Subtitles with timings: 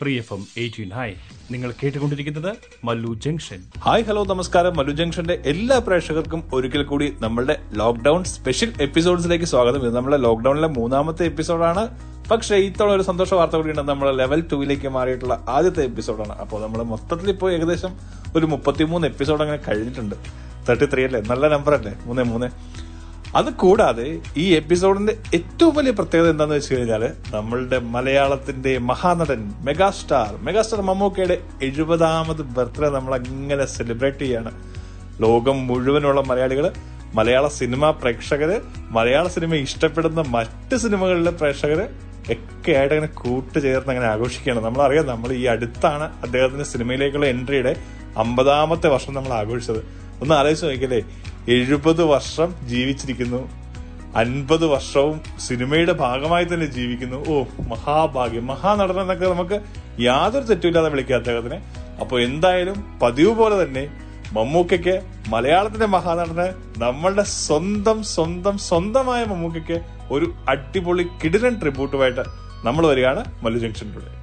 [0.00, 1.14] Free FM eighteen eighteen ഹായ്
[1.50, 3.58] നിങ്ങൾ കേട്ടുകൊണ്ടിരിക്കുന്നത് മല്ലു ജംഗ്ഷൻ.
[3.78, 4.76] ഹായ് ഹലോ നമസ്കാരം.
[4.76, 9.86] മല്ലു ജംഗ്ഷന്റെ എല്ലാ പ്രേക്ഷകർക്കും ഒരിക്കൽ കൂടി നമ്മളുടെ ലോക്ക്ഡൌൺ സ്പെഷ്യൽ എപ്പിസോഡ്സിലേക്ക് സ്വാഗതം.
[9.86, 11.88] ഇത് നമ്മുടെ ലോക്ക്ഡൌണിലെ മൂന്നാമത്തെ എപ്പിസോഡാണ്.
[12.28, 16.38] പക്ഷേ ഇത്തവണ ഒരു സന്തോഷ വാർത്ത കൂടിയുണ്ട് നമ്മൾ ലെവൽ ടൂയിലേക്ക് മാറിയിട്ടുള്ള ആദ്യത്തെ എപ്പിസോഡാണ്.
[16.38, 17.96] അപ്പോൾ നമ്മൾ മൊത്തത്തിൽ ഇപ്പോൾ ഏകദേശം
[18.36, 20.14] ഒരു മുപ്പത്തിമൂന്ന് എപ്പിസോഡ് അങ്ങനെ കഴിഞ്ഞിട്ടുണ്ട്.
[20.68, 21.20] തേർട്ടി ത്രീ അല്ലേ?
[21.20, 21.92] നല്ല നമ്പർ അല്ലേ?
[22.04, 22.46] മൂന്ന് മൂന്ന്.
[23.36, 30.80] അത് കൂടാതെ ഈ എപ്പിസോഡിന്റെ ഏറ്റവും വലിയ പ്രത്യേകത എന്താന്ന് വെച്ച് കഴിഞ്ഞാൽ നമ്മളുടെ മലയാളത്തിന്റെ മഹാനടൻ മെഗാസ്റ്റാർ മെഗാസ്റ്റാർ
[30.80, 34.52] മമ്മൂക്കയുടെ എഴുപതാമത് ബർത്ത്ഡേ നമ്മൾ അങ്ങനെ സെലിബ്രേറ്റ് ചെയ്യാണ്.
[35.20, 36.72] ലോകം മുഴുവനുള്ള മലയാളികൾ
[37.14, 41.86] മലയാള സിനിമ പ്രേക്ഷകര് മലയാള സിനിമ ഇഷ്ടപ്പെടുന്ന മറ്റ് സിനിമകളിലെ പ്രേക്ഷകര്
[42.32, 44.64] ഒക്കെ ആയിട്ട് അങ്ങനെ കൂട്ടുചേർന്ന് അങ്ങനെ ആഘോഷിക്കുകയാണ്.
[44.64, 47.76] നമ്മളറിയാം നമ്മൾ ഈ അടുത്താണ് അദ്ദേഹത്തിന്റെ സിനിമയിലേക്കുള്ള എൻട്രിയുടെ
[48.16, 50.07] അമ്പതാമത്തെ വർഷം നമ്മൾ ആഘോഷിച്ചത്.
[50.20, 51.00] ഒന്ന് ആലോചിച്ച് നോക്കിയല്ലേ?
[51.48, 53.50] എഴുപത് വർഷം ജീവിച്ചിരിക്കുന്നു.
[54.16, 57.24] അൻപത് വർഷവും സിനിമയുടെ ഭാഗമായി തന്നെ ജീവിക്കുന്നു.
[57.28, 58.46] ഓ മഹാഭാഗ്യം.
[58.46, 59.60] മഹാനടൻ എന്നൊക്കെ നമുക്ക്
[60.00, 61.56] യാതൊരു തെറ്റുമില്ലാതെ വിളിക്കാം അദ്ദേഹത്തിനെ.
[62.00, 63.88] അപ്പൊ എന്തായാലും പതിവ് പോലെ തന്നെ
[64.32, 69.80] മമ്മൂക്കയ്ക്ക് മലയാളത്തിന്റെ മഹാനടന് നമ്മളുടെ സ്വന്തം സ്വന്തം സ്വന്തമായ മമ്മൂക്കയ്ക്ക്
[70.10, 72.20] ഒരു അടിപൊളി കിടിലൻ ട്രിബ്യൂട്ടുമായിട്ട്
[72.64, 74.17] നമ്മൾ വരികയാണ് മല്ലു ജംഗ്ഷനിലൂടെ.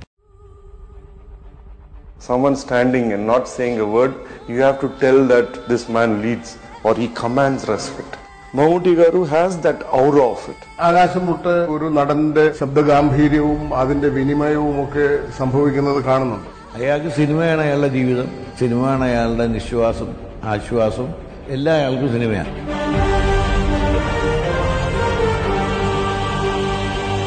[2.28, 4.14] Someone standing and not saying a word,
[4.48, 6.50] you have to tell that this man leads
[6.84, 8.12] or he commands respect.
[8.54, 10.60] Mammootty Garu has that aura of it.
[10.88, 15.06] ആകാശം മുട്ട് ഒരു നടന്റെ ശബ്ദഗാംഭീര്യവും അതിന്റെ വിനിമയവും ഒക്കെ
[15.40, 18.30] സംഭവിക്കുന്നത് കാണുന്നുണ്ട് അയാൾക്ക് സിനിമയാണ് അയാളുടെ ജീവിതം
[18.62, 20.10] സിനിമയാണ് അയാളുടെ നിശ്വാസം
[20.54, 21.10] ആശ്വാസം
[21.56, 22.75] എല്ലാം അയാൾക്കും സിനിമയാണ്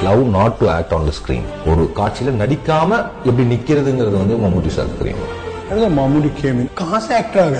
[0.06, 2.91] love not to act on the screen ஒரு காட்சியில நடிக்காம
[3.28, 5.22] எப்படி நிக்கிறதுங்கிறது வந்து மம்முட்டி சார் தெரியும்.
[5.70, 7.56] அதுதான் மம்முட்டி கேம் காசு ஆக்டராக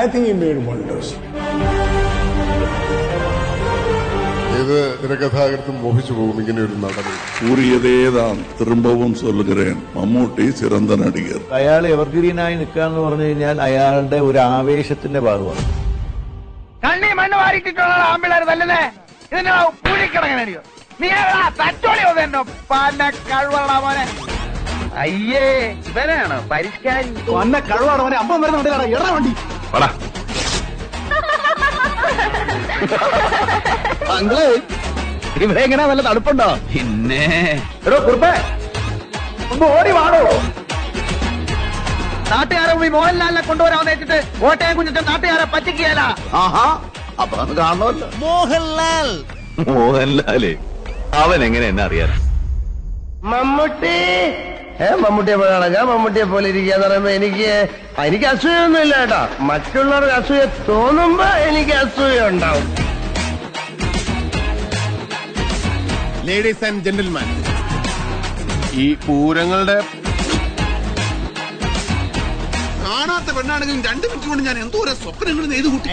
[0.00, 1.12] ஐ திங்க் மேட் வண்டர்ஸ்
[4.58, 7.06] ഏത് തിരക്കഥാകൃത്തും മോഹിച്ചു പോകും ഇങ്ങനെ ഒരു നടൻ.
[7.40, 11.40] കൂറിയതേതാണ് തിരുമ്പവും സൊല്ലുകയാണ് മമ്മൂട്ടി ചിറന്ത നടികർ.
[11.58, 15.64] അയാൾ എവർഗ്രീനായി നിൽക്കുക എന്ന് പറഞ്ഞു കഴിഞ്ഞാൽ അയാളുടെ ഒരു ആവേശത്തിന്റെ ഭാഗമാണ്.
[16.84, 18.82] കണ്ണി മണ്ണ് വാരിട്ടിട്ടുള്ള ആമ്പിളാർ തല്ലേ
[19.32, 19.54] ഇതിനാ
[19.86, 20.44] പൂഴിക്കിടങ്ങനെ
[21.00, 21.08] നീ
[21.60, 24.04] തച്ചോളി തന്നെ പന്ന കഴിവുള്ള മോനെ.
[25.02, 25.44] അയ്യേ
[25.88, 27.10] ഇവനാണ് പരിഷ്കാരി?
[27.36, 29.32] പന്ന കഴിവാണ് അവനെ അമ്പം വരുന്ന എറ വണ്ടി.
[34.16, 34.38] അങ്കിൾ
[35.44, 36.48] ഇവിടെ എങ്ങനെ വല്ല തണുപ്പുണ്ടോ?
[36.74, 37.24] പിന്നെ.
[37.86, 38.32] എടോ കുറുപ്പേ.
[39.52, 40.22] ഒന്ന് ഓടി വാടോ.
[42.30, 46.02] നാട്ടുകാരെ പോയി മോഹൻലാലിനെ കൊണ്ടുവരാമെന്ന് വെച്ചിട്ട് കോട്ടയം കുഞ്ഞിട്ട് നാട്ടുകാരെ പറ്റിക്കുകയല്ല.
[46.42, 46.64] ആഹാ
[47.22, 48.08] അപ്പൊ അത് കാണണമല്ലോ.
[48.24, 49.08] മോഹൻലാൽ.
[49.68, 50.52] മോഹൻലാലേ
[51.22, 52.10] അവൻ എങ്ങനെ എന്നെ അറിയാൻ
[53.30, 53.94] മമ്മൂട്ടി.
[54.84, 57.48] ഏ മമ്മൂട്ടിയെ പോലെ നടക്കുക മമ്മൂട്ടിയെ പോലെ ഇരിക്കുക എന്ന് പറയുമ്പോ എനിക്ക്
[58.06, 59.22] എനിക്ക് അസൂയൊന്നും ഇല്ല കേട്ടോ.
[59.48, 62.66] മറ്റുള്ളവർക്ക് അസൂയ തോന്നുമ്പോ എനിക്ക് അസൂയ ഉണ്ടാവും.
[66.28, 67.28] ലേഡീസ് ആൻഡ് ജെന്റിൽമാൻ
[68.84, 69.78] ഈ പൂരങ്ങളുടെ
[72.84, 75.88] കാണാത്ത പെണ്ണാണെങ്കിലും രണ്ടു മിനിറ്റ് കൊണ്ട് ഞാൻ എന്തോരം സ്വപ്നങ്ങൾ നെയ്തു കൂട്ടി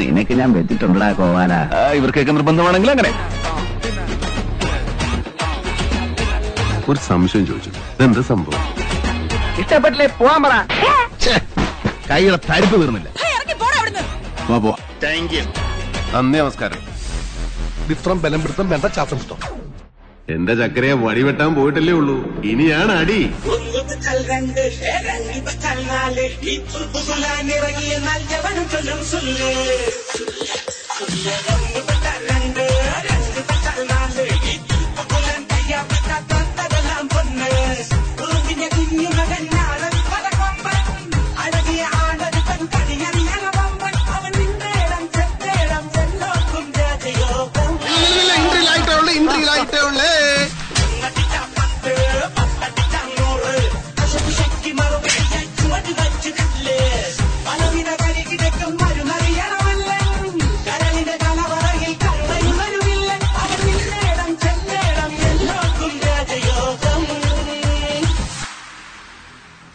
[0.00, 1.60] നിനക്ക് ഞാൻ വെച്ചിട്ടുണ്ടാ കോവാനാ
[1.98, 3.12] ഇവർക്കൊക്കെ നിർബന്ധമാണെങ്കിൽ അങ്ങനെ.
[6.88, 7.70] ഒരു സംശയം ചോദിച്ചു.
[7.70, 8.74] ഇതെന്താ സംഭവം?
[9.60, 10.06] ഇഷ്ടപ്പെട്ടില്ലേ?
[10.06, 10.50] പോവാൻ പറ.
[12.10, 13.08] കൈയുടെ തരിപ്പ് തീർന്നില്ല.
[16.14, 16.88] നന്ദി നമസ്കാരം.
[17.90, 19.58] ഇത്രം ബലം പിടുത്തം വേണ്ട ശാസ്ത്രം
[20.30, 22.42] എന്റെ ചക്കരയെ വടിവെട്ടാൻ പോയിട്ടല്ലേ ഉള്ളൂ?
[22.44, 23.30] ഇനിയാണ് അടി.
[31.38, 31.97] ഇൻട്രിയിലായിട്ടേ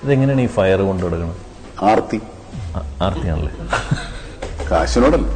[0.02, 1.42] ഇതെങ്ങനെയാണ് ഈ ഫയർ കൊണ്ടുകൊടുക്കുന്നത്
[1.84, 2.19] ആർത്തി
[3.02, 3.52] ആർത്തിയാണല്ലേ
[4.70, 5.28] കാശിനോടല്ല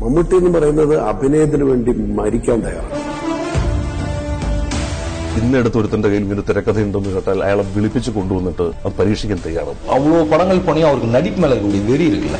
[0.00, 3.02] മമ്മൂട്ടി എന്ന് പറയുന്നത് അഭിനയത്തിന് വേണ്ടി മരിക്കാൻ തയ്യാറാണ്
[5.38, 10.82] ഇന്നെടുത്ത് ഒരുത്തന്റെ കയ്യിൽ ഇങ്ങനെ തിരക്കഥയുണ്ടെന്ന് കേട്ടാൽ അയാളെ വിളിപ്പിച്ച് കൊണ്ടുവന്നിട്ട് അത് പരീക്ഷിക്കാൻ തയ്യാറാവും அவ்வளோ படங்கள் பண்ணி
[10.86, 12.38] அவருக்கு நடிப்பு மேல இருக்கக்கூடிய வெறி இருக்குல்ல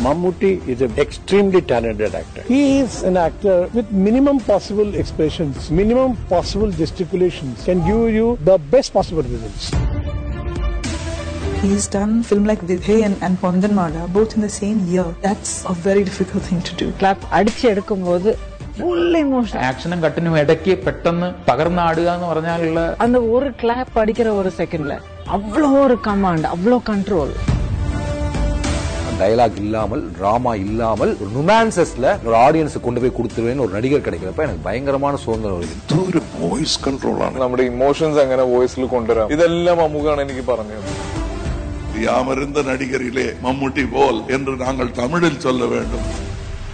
[0.00, 2.42] Mammootty is an extremely talented actor.
[2.44, 8.58] He is an actor with minimum possible expressions, minimum possible gesticulations, can give you the
[8.70, 9.70] best possible results.
[11.62, 15.06] He's done film like Vidhe and, and Pondan Mada both in the same year.
[15.22, 16.86] That's a very difficult thing to do.
[17.00, 18.26] Clap അടിച്ചെടുക്കുമ്പോൾ
[18.78, 24.94] full emotion ആക്ഷനും കട്ടിനും ഇടയ്ക്ക് പെട്ടെന്ന് പകർന്നാടുക എന്ന് പറഞ്ഞാലുള്ള அந்த ஒரு clap அடிக்கிற ஒரு செகண்ட்ல
[25.36, 27.32] அவ்வளோ ஒரு கமாண்ட் அவ்வளோ கண்ட்ரோல்
[29.20, 34.66] டயலாக் இல்லாமல் டிராமா இல்லாமல் ஒரு நுமான்சஸ்ல ஒரு ஆடியன்ஸுக்கு கொண்டு போய் கொடுத்துருவேன்னு ஒரு நடிகர் கிடைக்கிறப்ப எனக்கு
[34.66, 40.44] பயங்கரமான சுதந்திரம் வருது ഒരു വോയിസ് കൺട്രോൾ ആണ് നമ്മുടെ ഇമോഷൻസ് എങ്ങനെ വോയിസിൽ കൊണ്ടുവരാം ഇതെല്ലാം അമുഖാണ് എനിക്ക്
[40.52, 40.90] പറഞ്ഞത്
[42.02, 46.06] யாமறிந்த நடிகரிலே மம்முட்டி போல் என்று நாங்கள் தமிழில் சொல்ல வேண்டும்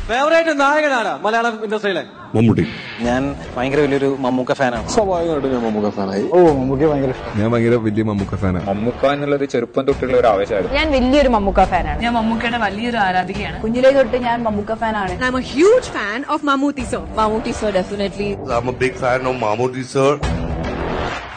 [0.09, 2.03] ഫേവറേറ്റ് നായകനാണ് മലയാളം ഇൻഡസ്ട്രിയിലെ
[2.35, 2.63] മമ്മൂട്ടി.
[3.05, 3.21] ഞാൻ
[3.55, 4.87] ഭയങ്കര വലിയൊരു മമ്മൂക്ക ഫാനാണ്.
[4.93, 6.23] സ്വാഭാവികമായിട്ടും ഞാൻ മമ്മൂക്ക ഫാനായി.
[6.35, 8.65] ഓ മമ്മൂക്ക ഭയങ്കര ഞാൻ ഭയങ്കര വലിയ മമ്മൂക്ക ഫാനാണ്.
[8.69, 11.99] മമ്മൂക്ക എന്നുള്ളത് ചെറുപ്പം തൊട്ടുള്ള ഒരു ആവശ്യമായിരുന്നു ഞാൻ വലിയൊരു മമ്മൂക്ക ഫാനാണ്.
[12.05, 13.57] ഞാൻ മമ്മൂക്കയുടെ വലിയൊരു ആരാധികയാണ്.
[13.63, 15.13] കുഞ്ഞിലേ തൊട്ട് ഞാൻ മമ്മൂക്ക ഫാനാണ്.
[15.25, 18.99] I am a huge fan of Mammootty sir Mammootty sir definitely I am a big
[19.03, 20.11] fan of Mammootty sir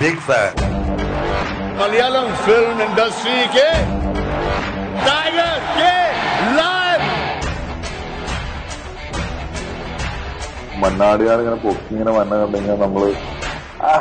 [0.02, 0.50] big fan
[1.81, 3.38] Malayalam film industry
[5.08, 5.94] tiger K.
[6.58, 6.70] ലാ
[10.81, 13.12] മണ്ണാടിയാണ് ഇങ്ങനെ പൊക്കി ഇങ്ങനെ വന്ന കണ്ടുകഴിഞ്ഞാൽ നമ്മള്
[13.90, 13.94] ആ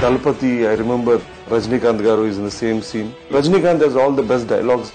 [0.00, 3.14] Talpati, I remember Rajnikant Garu is in the same scene.
[3.30, 4.88] Rajnikant has all the best dialogues.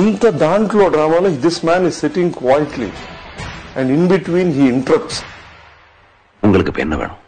[0.00, 2.88] ఇంత దాంట్లో డ్రామాలో this man is sitting quietly
[3.78, 5.20] and in between he interrupts
[6.42, 7.20] உங்களுக்கு இப்ப என்ன வேணும்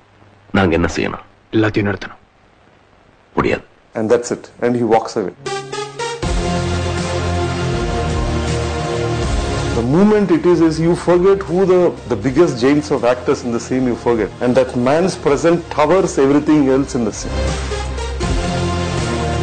[0.55, 1.25] நாங்க என்ன செய்யணும்
[1.57, 2.21] எல்லாத்தையும் நிறுத்தணும்
[3.37, 3.65] முடியாது
[3.95, 5.33] and that's it and he walks away
[9.79, 11.81] the moment it is is you forget who the
[12.13, 16.15] the biggest giants of actors in the scene you forget and that man's presence towers
[16.27, 17.39] everything else in the scene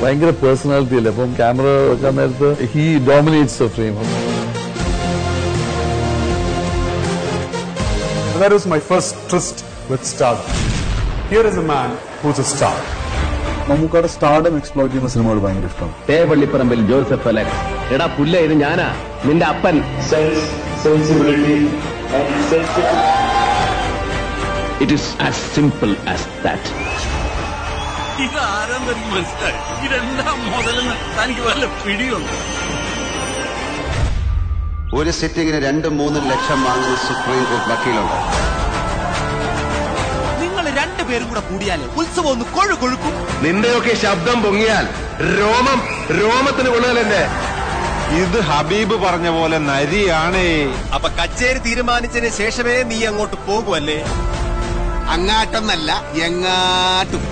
[0.02, 3.96] ഭയങ്കര personality അല്ലേ അപ്പം camera വെക്കാൻ നേരത്ത് he dominates the frame
[8.42, 10.46] That was my first tryst with stardom.
[11.30, 11.90] Here is a man
[12.22, 13.01] who's a star.
[13.69, 17.95] മമ്മൂക്കയുടെ stardom explore ചെയ്യുന്ന സിനിമകൾ ഭയങ്കര ഇഷ്ടം തേവള്ളിപ്പറമ്പിൽ ജോസഫ് അലക്സ്.
[17.95, 18.89] എടാ പുല്ല ഇത് ഞാനാ.
[19.25, 19.77] നിന്റെ അപ്പൻ.
[24.83, 26.71] It is as simple as that
[28.17, 28.35] എനിക്ക്
[29.15, 29.59] മനസ്സിലായി.
[29.87, 32.35] ഇതെല്ലാം മുതലെന്ന് തനിക്ക് വല്ല പിടിയുണ്ട്?
[34.97, 38.19] ഒരു സിറ്റിങ്ങിന് രണ്ടും മൂന്നും ലക്ഷം വാങ്ങുന്ന സുപ്രീം കോർട്ട് വക്കീലുണ്ട്.
[40.79, 43.15] രണ്ടുപേരും കൂടെ കൂടിയാലേ ഉത്സവം ഒന്ന് കൊഴു കൊഴുക്കും.
[43.45, 44.87] നിന്റെയൊക്കെ ശബ്ദം പൊങ്ങിയാൽ
[45.39, 45.81] രോമം
[46.19, 47.23] രോമത്തിന് കൊള്ളുകയല്ലേ?
[48.23, 50.49] ഇത് ഹബീബ് പറഞ്ഞ പോലെ നരിയാണേ.
[50.97, 53.99] അപ്പൊ കച്ചേരി തീരുമാനിച്ചതിന് ശേഷമേ നീ അങ്ങോട്ട് പോകുമല്ലേ
[55.15, 55.91] അങ്ങാട്ടെന്നല്ല
[56.27, 57.23] എങ്ങാട്ടും.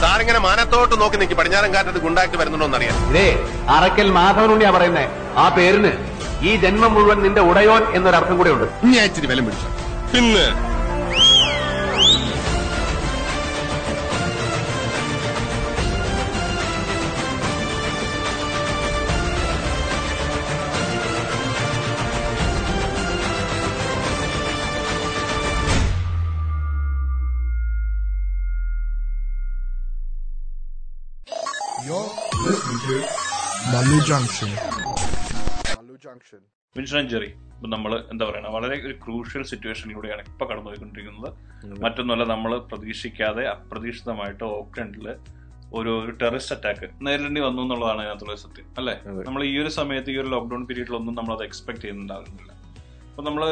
[0.00, 3.28] സാറിങ്ങനെ മാനത്തോട്ട് നോക്കി നിൽക്കി പടിഞ്ഞാറൻ കാറ്റത്ത് ഗുണ്ടാക്കി വരുന്നുണ്ടോന്നറിയാം ഇതേ
[3.76, 5.06] അറക്കൽ മാധവനുണ്ണിയാ പറയുന്നേ.
[5.42, 5.92] ആ പേരിന്
[6.48, 9.68] ഈ ജന്മം മുഴുവൻ നിന്റെ ഉടയോൻ എന്നൊരർത്ഥം കൂടെ ഉണ്ട് ഞാൻ ഇച്ചിരി വിലം പിടിച്ചു.
[10.12, 10.46] പിന്നെ
[34.04, 34.50] Junction.
[36.76, 41.28] വിൻസൻ ജെറി ഇപ്പൊ നമ്മൾ എന്താ പറയുക വളരെ ഒരു ക്രൂഷ്യൽ സിറ്റുവേഷനിലൂടെയാണ് ഇപ്പൊ കടന്നുപോയിക്കൊണ്ടിരിക്കുന്നത്.
[41.84, 45.06] മറ്റൊന്നുമല്ല നമ്മൾ പ്രതീക്ഷിക്കാതെ അപ്രതീക്ഷിതമായിട്ട് ഓക്ലൻഡിൽ
[45.74, 48.94] ഒരു ഒരു ടെററിസ്റ്റ് അറ്റാക്ക് നേരിടേണ്ടി വന്നു എന്നുള്ളതാണ് അതിനകത്തുള്ള സത്യം അല്ലെ?
[49.28, 52.50] നമ്മൾ ഈ ഒരു സമയത്ത് ഈ ഒരു ലോക്ക്ഡൌൺ പീരീഡിലൊന്നും നമ്മൾ അത് എക്സ്പെക്ട് ചെയ്യുന്നുണ്ടാകുന്നില്ല
[53.14, 53.42] അപ്പൊ നമ്മൾ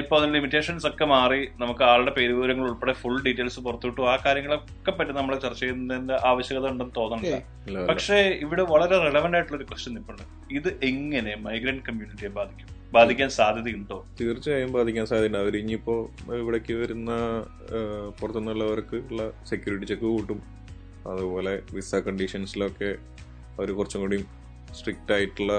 [0.00, 4.00] ഇപ്പൊ അതിന്റെ ലിമിറ്റേഷൻസ് ഒക്കെ മാറി നമുക്ക് ആളുടെ പേര് വിവരങ്ങൾ ഉൾപ്പെടെ ഫുൾ ഡീറ്റെയിൽസ് പുറത്തുവിട്ടു.
[4.12, 9.66] ആ കാര്യങ്ങളൊക്കെ പറ്റി നമ്മൾ ചർച്ച ചെയ്യുന്നതിന്റെ ആവശ്യകത ഉണ്ടെന്ന് തോന്നുന്നില്ല പക്ഷേ ഇവിടെ വളരെ റെലവെന്റ് ആയിട്ടുള്ള ഒരു
[9.68, 10.16] ക്വസ്റ്റ്യൻ ഇപ്പോൾ
[10.58, 12.72] ഇത് എങ്ങനെ മൈഗ്രന്റ് കമ്മ്യൂണിറ്റിയെ ബാധിക്കും?
[12.96, 13.98] ബാധിക്കാൻ സാധ്യതയുണ്ടോ?
[14.20, 15.94] തീർച്ചയായും ബാധിക്കാൻ സാധ്യത അവർ ഇനിയിപ്പോ
[16.40, 17.12] ഇവിടേക്ക് വരുന്ന
[18.20, 20.40] പുറത്തുനിന്നുള്ളവർക്ക് ഉള്ള സെക്യൂരിറ്റി ചെക്ക് കൂട്ടും.
[21.12, 22.90] അതുപോലെ വിസ കണ്ടീഷൻസിലൊക്കെ
[23.58, 24.18] അവർ കുറച്ചും കൂടി
[24.80, 25.52] സ്ട്രിക്റ്റ് ആയിട്ടുള്ള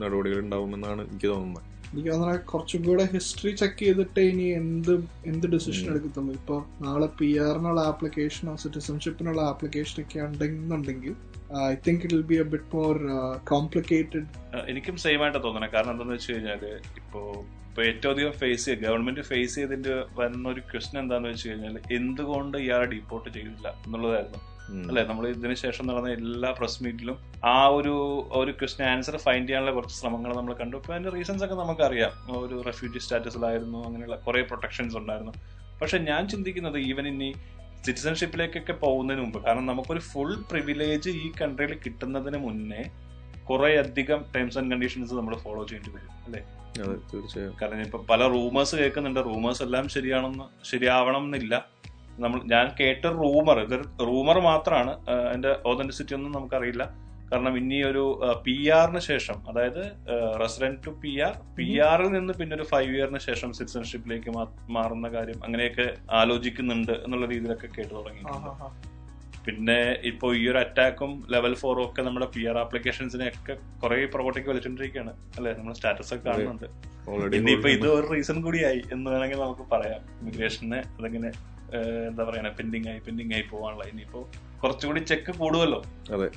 [0.00, 1.68] നടപടികൾ ഉണ്ടാവുമെന്നാണ് എനിക്ക് തോന്നുന്നത്.
[1.92, 4.92] എനിക്ക് തോന്നുന്നത് കുറച്ചും കൂടെ ഹിസ്റ്ററി ചെക്ക് ചെയ്തിട്ടേ ഇനി എന്ത്
[5.30, 11.14] എന്ത് ഡിസിഷൻ എടുക്കത്തുള്ളൂ ഇപ്പോൾ നാളെ പി ആറിനുള്ള ആപ്ലിക്കേഷനോ സിറ്റിസൺഷിപ്പിനുള്ള ആപ്ലിക്കേഷൻ ഒക്കെ ഉണ്ടെന്നുണ്ടെങ്കിൽ
[11.64, 12.94] I think it will be a bit more
[13.52, 14.26] complicated
[14.72, 15.70] എനിക്കും സെയിം ആയിട്ട് തോന്നണം.
[15.74, 16.62] കാരണം എന്താണെന്ന് വെച്ച് കഴിഞ്ഞാൽ
[17.00, 17.20] ഇപ്പോ
[17.68, 22.56] ഇപ്പോൾ ഏറ്റവും അധികം ഫേസ് ചെയ്യുക ഗവൺമെന്റ് ഫേസ് ചെയ്തിട്ട് വന്ന ഒരു ക്വസ്റ്റൻ എന്താണെന്ന് വെച്ച് കഴിഞ്ഞാൽ എന്തുകൊണ്ട്
[22.64, 24.40] ഇയാളെ ഡിപ്പോർട്ട് ചെയ്തില്ല എന്നുള്ളതായിരുന്നു.
[24.72, 25.02] അല്ലെ?
[25.04, 27.94] നമ്മൾ ഇതിന് ശേഷം നടന്ന എല്ലാ പ്രസ് മീറ്റിലും ആ ഒരു
[28.32, 30.76] ഒരു ക്വസ്റ്റ്യൻ ആൻസർ ഫൈൻഡ് ചെയ്യാനുള്ള കുറച്ച് ശ്രമങ്ങൾ നമ്മൾ കണ്ടു.
[30.76, 32.12] ഇപ്പൊ അതിന്റെ റീസൺസ് ഒക്കെ നമുക്കറിയാം.
[32.38, 35.32] ഒരു റെഫ്യൂജി സ്റ്റാറ്റസിലായിരുന്നു അങ്ങനെയുള്ള കുറെ പ്രൊട്ടക്ഷൻസ് ഉണ്ടായിരുന്നു.
[35.82, 37.34] പക്ഷെ ഞാൻ ചിന്തിക്കുന്നത് ഈവൻ ഇനി
[37.86, 42.82] സിറ്റിസൺഷിപ്പിലേക്കൊക്കെ പോകുന്നതിന് മുമ്പ് കാരണം നമുക്കൊരു ഫുൾ പ്രിവിലേജ് ഈ കൺട്രിയിൽ കിട്ടുന്നതിന് മുന്നേ
[43.50, 46.40] കുറെ അധികം ടേംസ് ആൻഡ് കണ്ടീഷൻസ് നമ്മൾ ഫോളോ ചെയ്യേണ്ടി വരും അല്ലെ?
[47.14, 47.54] തീർച്ചയായും.
[47.62, 49.20] കാരണം ഇപ്പൊ പല റൂമേഴ്സ് കേൾക്കുന്നുണ്ട്.
[49.20, 51.66] റൂമേഴ്സ് എല്ലാം ശരിയാണെന്ന് ശരിയാവണം എന്നില്ല.
[52.18, 54.92] നമ്മൾ ഞാൻ കേട്ട റൂമർ ഇതൊരു റൂമർ മാത്രമാണ്
[55.28, 56.84] അതിന്റെ ഓതന്റിസിറ്റി ഒന്നും നമുക്കറിയില്ല.
[57.32, 58.04] കാരണം ഇനി ഒരു
[58.44, 59.82] പി ആറിന് ശേഷം അതായത്
[60.42, 64.30] resident to P R P ആറിൽ നിന്ന് പിന്നെ ഒരു ഫൈവ് ഇയറിന് ശേഷം സിറ്റിസൺഷിപ്പിലേക്ക്
[64.78, 68.24] മാറുന്ന കാര്യം അങ്ങനെയൊക്കെ ആലോചിക്കുന്നുണ്ട് എന്നുള്ള രീതിയിലൊക്കെ കേട്ടു തുടങ്ങി.
[69.46, 69.78] പിന്നെ
[70.10, 75.14] ഇപ്പോ ഈ ഒരു അറ്റാക്കും ലെവൽ ഫോറും ഒക്കെ നമ്മുടെ പി ആർ ആപ്ലിക്കേഷൻസിനെ ഒക്കെ കുറെ പുറകോട്ടേക്ക് വലിച്ചോണ്ടിരിക്കുകയാണ്
[75.38, 75.52] അല്ലെ?
[75.58, 76.66] നമ്മൾ സ്റ്റാറ്റസ് ഒക്കെ കാണുന്നുണ്ട്.
[77.38, 80.02] ഇനിയിപ്പോ ഇത് ഒരു റീസൺ കൂടിയായി എന്ന് വേണമെങ്കിൽ നമുക്ക് പറയാം.
[80.20, 81.32] ഇമിഗ്രേഷനെ അതങ്ങനെ
[82.08, 84.20] എന്താ പറയണേ പെൻഡിങ് ആയി പെൻഡിങ് ആയി പോവാനുള്ള ഇനിയിപ്പോ
[84.62, 85.80] കുറച്ചുകൂടി ചെക്ക് കൂടുമല്ലോ
[86.12, 86.28] അതെ.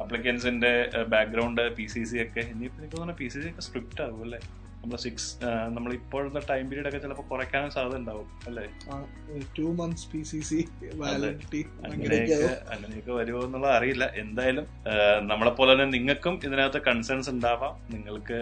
[0.00, 0.72] അപ്ലിക്കൻസിന്റെ
[1.08, 4.40] ബാക്ക്ഗ്രൗണ്ട് പി സി സി ഒക്കെ ഇനിയിപ്പോ എനിക്ക് തോന്നുന്നു പി സി സി ഒക്കെ സ്ട്രിക്റ്റ് ആകും അല്ലേ?
[4.82, 5.26] നമ്മൾ സിക്സ്
[5.76, 8.64] നമ്മൾ ഇപ്പോഴത്തെ ടൈം പീരീഡ് ഒക്കെ ചിലപ്പോൾ കുറയ്ക്കാനും സാധ്യത ഉണ്ടാവും അല്ലേ?
[9.56, 10.58] Two months P C C
[11.88, 12.38] അങ്ങനെയൊക്കെ
[12.74, 14.06] അങ്ങനെയൊക്കെ വരുമോ എന്നുള്ളത് അറിയില്ല.
[14.22, 14.66] എന്തായാലും
[15.30, 17.74] നമ്മളെ പോലെ തന്നെ നിങ്ങൾക്കും ഇതിനകത്ത് കൺസേൺസ് ഉണ്ടാവാം.
[17.94, 18.38] നിങ്ങൾക്ക്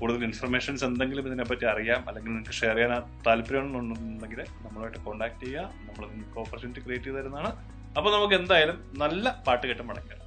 [0.00, 2.94] കൂടുതൽ ഇൻഫർമേഷൻസ് എന്തെങ്കിലും ഇതിനെപ്പറ്റി അറിയാം അല്ലെങ്കിൽ നിങ്ങൾക്ക് ഷെയർ ചെയ്യാൻ
[3.28, 5.68] താല്പര്യമുണ്ടെന്നുണ്ടെങ്കിൽ നമ്മളായിട്ട് നമ്മളുമായിട്ട് കോൺടാക്ട് ചെയ്യുക.
[5.86, 7.52] നമ്മൾ നിങ്ങൾക്ക് ഓപ്പർച്യൂണിറ്റി ക്രിയേറ്റ് ചെയ്ത് തരുന്നതാണ്.
[7.98, 10.20] അപ്പോൾ നമുക്ക് എന്തായാലും നല്ല പാട്ട് കേട്ട് മടക്കാം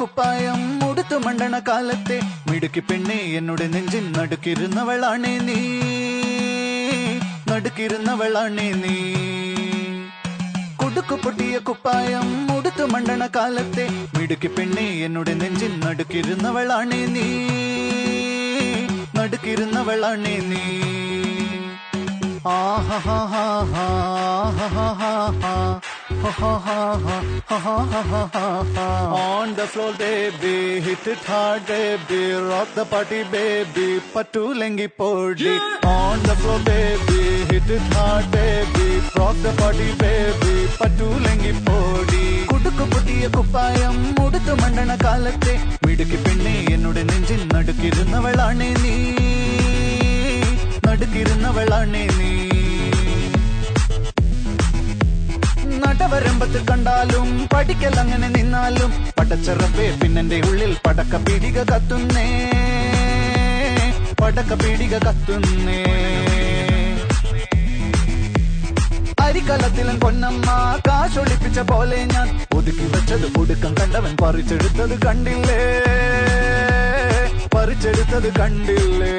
[0.00, 5.54] കുപ്പായം മുടുത്തു മണ്ടണ കാലത്തെ മിടുക്കി പെണ്ണെ എന്നോട് നെഞ്ചിൻ നടുക്കിരുന്നവളാണേ നീ.
[7.52, 9.14] നടുക്കിരുന്നവളാണേ നീ.
[10.76, 13.88] കൊടുക്കു പൊട്ടിയ കുപ്പായം മുടുത്തു മണ്ടണ കാലത്തെ
[14.18, 17.48] മിടുക്കി പെണ്ണെ എന്നോട് നെഞ്ചിൻ നടുക്കിരുന്നവളാണേ നീ.
[19.20, 20.88] നടുക്കിരുന്നവളാണേ നീ.
[29.20, 35.52] On the floor, baby, hit it hard, baby, rock the party, baby, patulengi podi.
[35.84, 37.20] On the floor, baby,
[37.50, 42.24] hit it hard, baby, rock the party, baby, patulengi podi.
[42.50, 45.54] குடுக்கு புட்டிய குப்பாயம் முடுக்கு மண்டன காலத்தே
[45.86, 48.94] மிடுக்கு பெண்ணே என்னுடைய நெஞ்சில் நடுக்கிருந்தவளானே நீ
[50.86, 52.30] நடுக்கிருந்தவளானே நீ
[55.78, 62.28] നടവരമ്പത്ത് കണ്ടാലും പഠിക്കൽ അങ്ങനെ നിന്നാലും പടച്ചറപ്പേ പിന്നെന്റെ ഉള്ളിൽ പടക്ക പീടിക കത്തുന്നേ.
[64.20, 65.78] പടക്ക പീടിക കത്തുന്നേ.
[69.20, 70.46] അരിക്കലത്തിലും പൊന്നമ്മ
[70.88, 75.60] കാശൊളിപ്പിച്ച പോലെ ഞാൻ ഒതുക്കി വെച്ചത് ഒടുക്കം കണ്ടവൻ പറിച്ചെടുത്തത് കണ്ടില്ലേ?
[77.54, 79.14] പറിച്ചെടുത്തത് കണ്ടില്ലേ?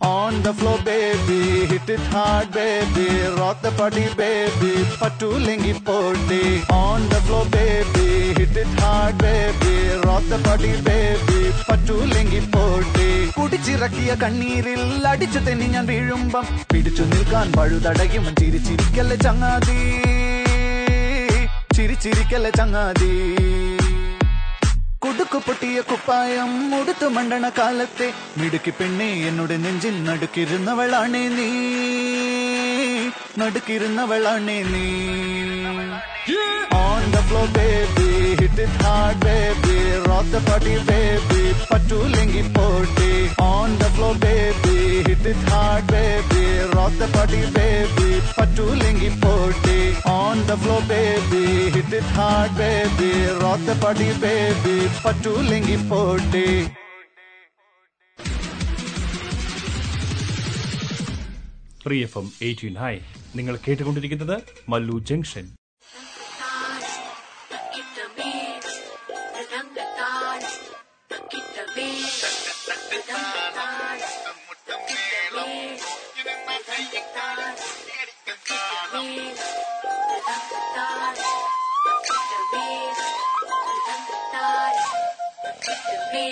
[0.00, 6.42] On the floor, baby, hit it hard, baby, rock the party, baby, patulengi podi.
[6.72, 9.74] On the floor, baby, hit it hard, baby,
[10.04, 13.06] rock the party, baby, patulengi podi.
[13.38, 19.78] കുടിച്ചിറക്കിയ കണ്ണീരിൽ അടിച്ചു തെന്നി ഞാൻ വീഴുമ്പം പിടിച്ചു നിൽക്കാൻ പഴുതടയും ചിരിച്ചിരിക്കല്ലേ ചങ്ങാതി
[21.76, 23.12] ചിരിച്ചിരിക്കല്ലേ ചങ്ങാതി
[25.04, 31.48] കുടുക്കു പൊട്ടിയ കുപ്പായം ഉടുത്തു മണ്ടണ കാലത്തെ മിടുക്കി പെണ്ണെ എന്നോട് നെഞ്ചിൽ നടുക്കിരുന്നവളാണേ നീ
[33.42, 34.86] നടുക്കിരുന്നവളാണേ നീ
[39.20, 39.76] baby,
[40.06, 43.30] rock the party, baby, patulengi podi.
[43.40, 46.27] On the floor, baby, hit it hard, baby,
[46.72, 49.78] rock the party, baby, Patulingi poti
[50.12, 53.12] On the floor, baby, hit it hard, baby,
[53.42, 56.48] rock the party, baby, Patulingi poti.
[61.82, 62.94] Free FM eighteen eighteen high
[63.36, 64.36] നിങ്ങൾ കേട്ടുകൊണ്ടിരിക്കുന്നത്
[64.68, 65.46] Mallu junction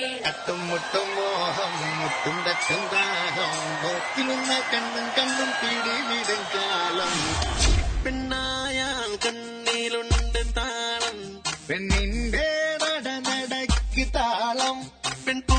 [0.07, 3.83] തട്ടും മുട്ടും മോഹം മുട്ടും തട്ടും ദാഹം.
[3.83, 7.35] നോക്കിനിന്ന കണ്ണും കണ്ണും പിടിവിടും കാലം.
[8.05, 11.43] പെണ്ണായാൽ കണ്ണിലുണ്ട് താളം.
[11.71, 14.91] പെണ്ണിന്റെ നട നടക്ക് താളം.
[15.27, 15.56] പെൺപൂവിൻ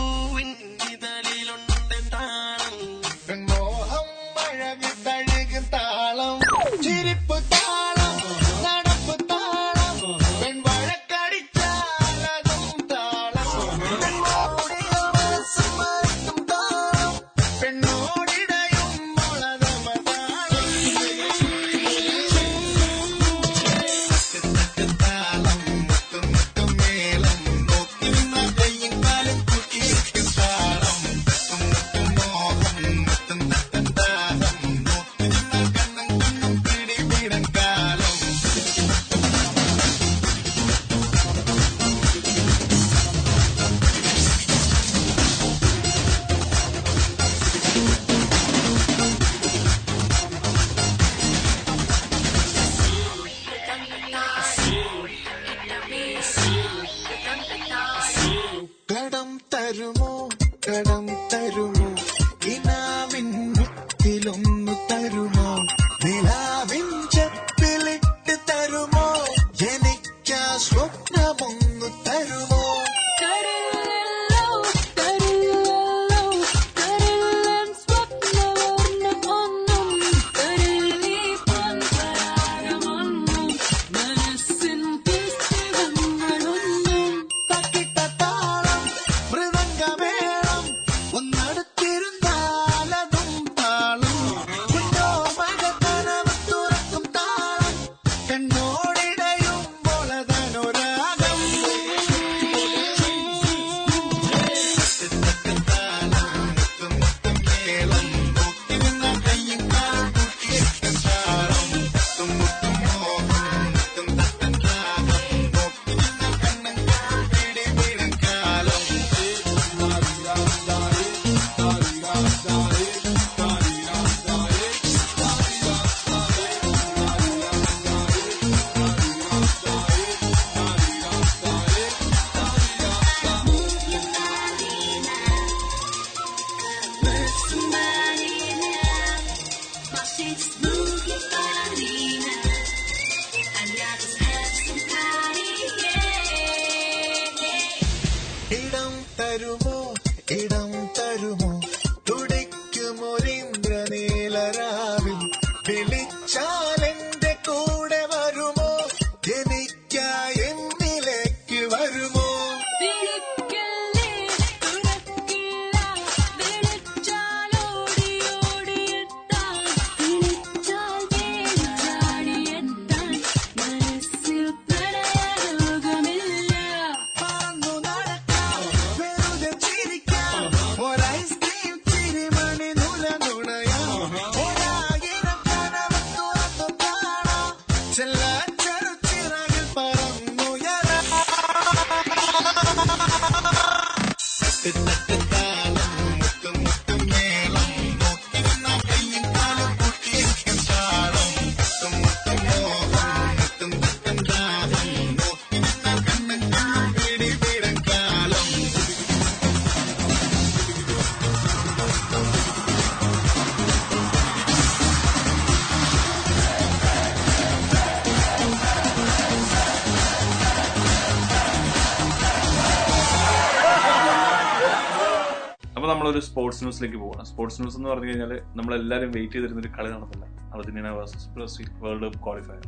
[225.98, 230.26] നമ്മളൊരു സ്പോർട്സ് ന്യൂസിലേക്ക് പോകണം സ്പോർട്സ് ന്യൂസ് എന്ന് പറഞ്ഞു കഴിഞ്ഞാൽ നമ്മളെല്ലാവരും വെയിറ്റ് ചെയ്തിരുന്ന ഒരു കളി നടന്നില്ല.
[230.56, 232.60] Argentina versus Brazil World Cup qualifier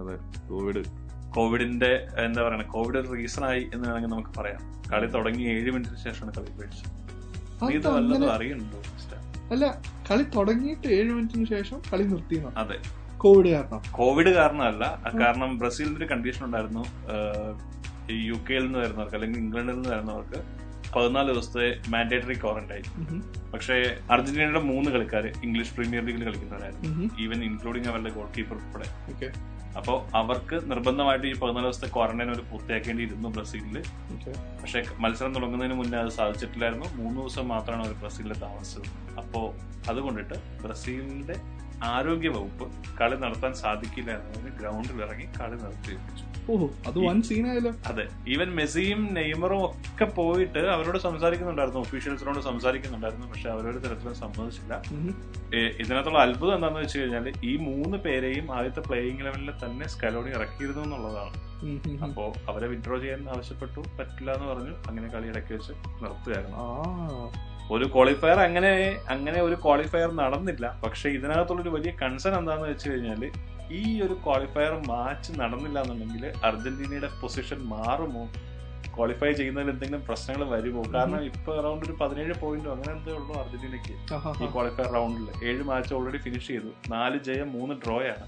[0.00, 0.16] അതെ
[0.48, 0.82] കോവിഡ്
[1.34, 1.90] കോവിഡിന്റെ
[2.24, 4.60] എന്താ പറയുക കോവിഡ് ഒരു റീസൺ ആയി എന്ന് വേണമെങ്കിൽ നമുക്ക് പറയാം.
[4.92, 6.94] കളി തുടങ്ങി ഏഴ് മിനിറ്റിന് ശേഷമാണ് കളി ഉപേക്ഷിച്ചത്
[7.62, 8.32] നീ ഇത് വല്ലതും അങ്ങനെ?
[8.32, 8.80] അറിയുന്നുണ്ടോ
[9.50, 9.66] അല്ല
[10.10, 12.78] കളി തുടങ്ങിയിട്ട് ഏഴ് മിനിറ്റിന് ശേഷം കളി നിർത്തി അതെ.
[13.16, 13.82] കോവിഡ് കാരണം?
[13.92, 14.84] കോവിഡ് കാരണമല്ല.
[15.20, 16.84] കാരണം ബ്രസീലിന്റെ ഒരു കണ്ടീഷൻ ഉണ്ടായിരുന്നു.
[18.12, 20.38] യു കെയിൽ നിന്ന് വരുന്നവർക്ക് അല്ലെങ്കിൽ ഇംഗ്ലണ്ടിൽ നിന്ന് വരുന്നവർക്ക്
[20.96, 22.84] പതിനാല് ദിവസത്തെ മാൻഡേറ്ററി ക്വാറന്റൈൻ.
[23.52, 23.74] പക്ഷേ
[24.14, 27.10] അർജന്റീനയുടെ മൂന്ന് കളിക്കാർ ഇംഗ്ലീഷ് പ്രീമിയർ ലീഗിൽ കളിക്കുന്നവരായിരുന്നു.
[27.24, 28.88] ഈവൻ ഇൻക്ലൂഡിംഗ് അവരുടെ ഗോൾ കീപ്പർ ഉൾപ്പെടെ
[29.78, 33.76] അപ്പോ അപ്പോൾ അവർക്ക് നിർബന്ധമായിട്ട് ഈ പതിനാല് ദിവസത്തെ ക്വാറന്റൈൻ അവർ പൂർത്തിയാക്കേണ്ടിയിരുന്നു ബ്രസീലിൽ
[34.62, 36.88] പക്ഷെ മത്സരം തുടങ്ങുന്നതിന് മുന്നേ അത് സാധിച്ചിട്ടില്ലായിരുന്നു.
[36.94, 38.88] മൂന്ന് ദിവസം മാത്രമാണ് അവർ ബ്രസീലിൽ താമസിച്ചത്.
[39.20, 39.46] അപ്പോൾ
[39.90, 41.36] അതുകൊണ്ടിട്ട് ബ്രസീലിന്റെ
[41.84, 42.66] ആരോഗ്യ വകുപ്പ്
[43.00, 49.00] കളി നടത്താൻ സാധിക്കില്ല എന്നതിന് ഗ്രൗണ്ടിൽ ഇറങ്ങി കളി നിർത്തിവെപ്പിച്ചു ഓഹോ അത് വൻ സീനായാലോ അതെ ഈവൻ മെസ്സിയും
[49.16, 54.74] നെയ്മറും ഒക്കെ പോയിട്ട് അവരോട് സംസാരിക്കുന്നുണ്ടായിരുന്നു ഒഫീഷ്യൽസിനോട് സംസാരിക്കുന്നുണ്ടായിരുന്നു പക്ഷെ അവരോട് തരത്തിലും സമ്മതിച്ചില്ല
[55.82, 61.34] ഇതിനകത്തുള്ള അത്ഭുതം എന്താണെന്ന് വെച്ച് കഴിഞ്ഞാൽ ഈ മൂന്ന് പേരെയും ആദ്യത്തെ പ്ലേയിങ് ലെവലിൽ തന്നെ സ്കലോണി ഇറക്കിയിരുന്നു എന്നുള്ളതാണ്.
[62.06, 66.58] അപ്പോ അവരെ വിഡ്രോ ചെയ്യാൻ ആവശ്യപ്പെട്ടു പറ്റില്ല എന്ന് പറഞ്ഞു അങ്ങനെ കളി ഇടയ്ക്ക് വെച്ച് നിർത്തുകയായിരുന്നു.
[67.74, 68.72] ഒരു ക്വാളിഫയർ അങ്ങനെ
[69.14, 70.66] അങ്ങനെ ഒരു ക്വാളിഫയർ നടന്നില്ല.
[70.84, 73.22] പക്ഷെ ഇതിനകത്തുള്ള ഒരു വലിയ കൺസേൺ എന്താണെന്ന് വെച്ച് കഴിഞ്ഞാൽ
[73.70, 78.22] ഈ ഒരു ക്വാളിഫയർ മാച്ച് നടന്നില്ല എന്നുണ്ടെങ്കിൽ അർജന്റീനയുടെ പൊസിഷൻ മാറുമോ?
[78.94, 80.82] ക്വാളിഫൈ ചെയ്യുന്നതിൽ എന്തെങ്കിലും പ്രശ്നങ്ങൾ വരുമോ?
[80.94, 83.94] കാരണം ഇപ്പൊ അറൌണ്ട് ഒരു പതിനേഴ് പോയിന്റോ അങ്ങനെ എന്തേ ഉള്ളൂ അർജന്റീനയ്ക്ക്
[84.38, 86.70] ഈ ക്വാളിഫയർ റൗണ്ടിൽ ഏഴ് മാച്ച് ഓൾറെഡി ഫിനിഷ് ചെയ്തു.
[86.90, 88.26] നാല് ജയം മൂന്ന് ഡ്രോ ആണ്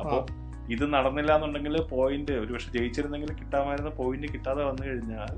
[0.00, 0.18] അപ്പോ
[0.68, 5.32] ഇത് നടന്നില്ല എന്നുണ്ടെങ്കിൽ പോയിന്റ് ഒരുപക്ഷെ ജയിച്ചിരുന്നെങ്കിൽ കിട്ടാമായിരുന്ന പോയിന്റ് കിട്ടാതെ വന്നു കഴിഞ്ഞാൽ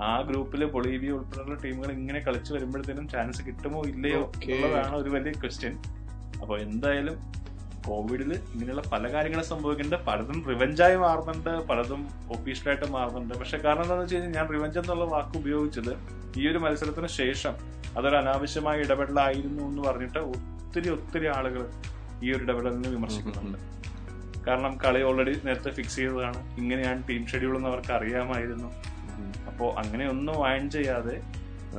[0.00, 4.22] ആ ഗ്രൂപ്പിൽ ബൊളീവിയ ഉൾപ്പെടെയുള്ള ടീമുകൾ ഇങ്ങനെ കളിച്ചു വരുമ്പോഴത്തേനും ചാൻസ് കിട്ടുമോ ഇല്ലയോ.
[4.46, 5.74] എന്നുള്ളതാണ് ഒരു വലിയ ക്വസ്റ്റ്യൻ
[6.42, 7.16] അപ്പൊ എന്തായാലും
[7.86, 10.06] കോവിഡിൽ ഇങ്ങനെയുള്ള പല കാര്യങ്ങളും സംഭവിക്കുന്നുണ്ട്.
[10.06, 11.68] പലതും റിവെഞ്ചായി മാറുന്നുണ്ട്.
[11.68, 13.34] പലതും ഒഫീഷ്യലായിട്ട് മാറുന്നുണ്ട്.
[13.34, 15.92] പക്ഷെ കാരണം എന്താണെന്ന് വെച്ച് കഴിഞ്ഞാൽ ഞാൻ റിവെഞ്ച് എന്നുള്ള വാക്ക് ഉപയോഗിച്ചത്
[16.36, 17.52] ഈ ഒരു മത്സരത്തിന് ശേഷം
[17.98, 21.70] അതൊരു അനാവശ്യമായ ഇടപെടലായിരുന്നു എന്ന് പറഞ്ഞിട്ട് ഒത്തിരി ഒത്തിരി ആളുകൾ
[22.22, 23.58] ഈ ഒരു ഇടപെടലിനെ വിമർശിക്കുന്നുണ്ട്.
[24.46, 26.58] കാരണം കളി ഓൾറെഡി നേരത്തെ ഫിക്സ് ചെയ്തതാണ്.
[26.58, 28.68] ഇങ്ങനെയാണ് ടീം ഷെഡ്യൂൾ എന്ന് അവർക്ക് അറിയാമായിരുന്നു.
[29.46, 31.22] അപ്പോ അങ്ങനെയൊന്നും ഒന്നും വൈൻ ചെയ്യാതെ.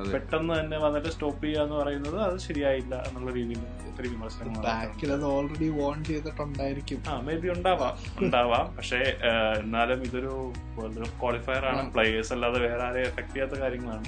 [0.05, 6.03] പെട്ടെന്ന് തന്നെ വന്നിട്ട് സ്റ്റോപ്പ് ചെയ്യുക എന്ന് പറയുന്നത് അത് ശരിയായില്ല എന്നുള്ള രീതിയിൽ ഒത്തിരി വിമർശനങ്ങൾ ഓൾറെഡി വോൺ
[6.03, 7.03] ചെയ്തിട്ടുണ്ടായിരിക്കും.
[7.09, 8.75] ആ മേ ബി ഉണ്ടാവാം ഉണ്ടാവാം.
[8.75, 9.17] പക്ഷേ
[9.59, 11.93] എന്നാലും ഇതൊരു വേൾഡ് കപ്പ് ക്വാളിഫയർ ആണ്.
[11.93, 14.05] പ്ലേയേഴ്സ് അല്ലാതെ വേറെ ആരെയും എഫക്ട് ചെയ്യാത്ത കാര്യങ്ങളാണ്.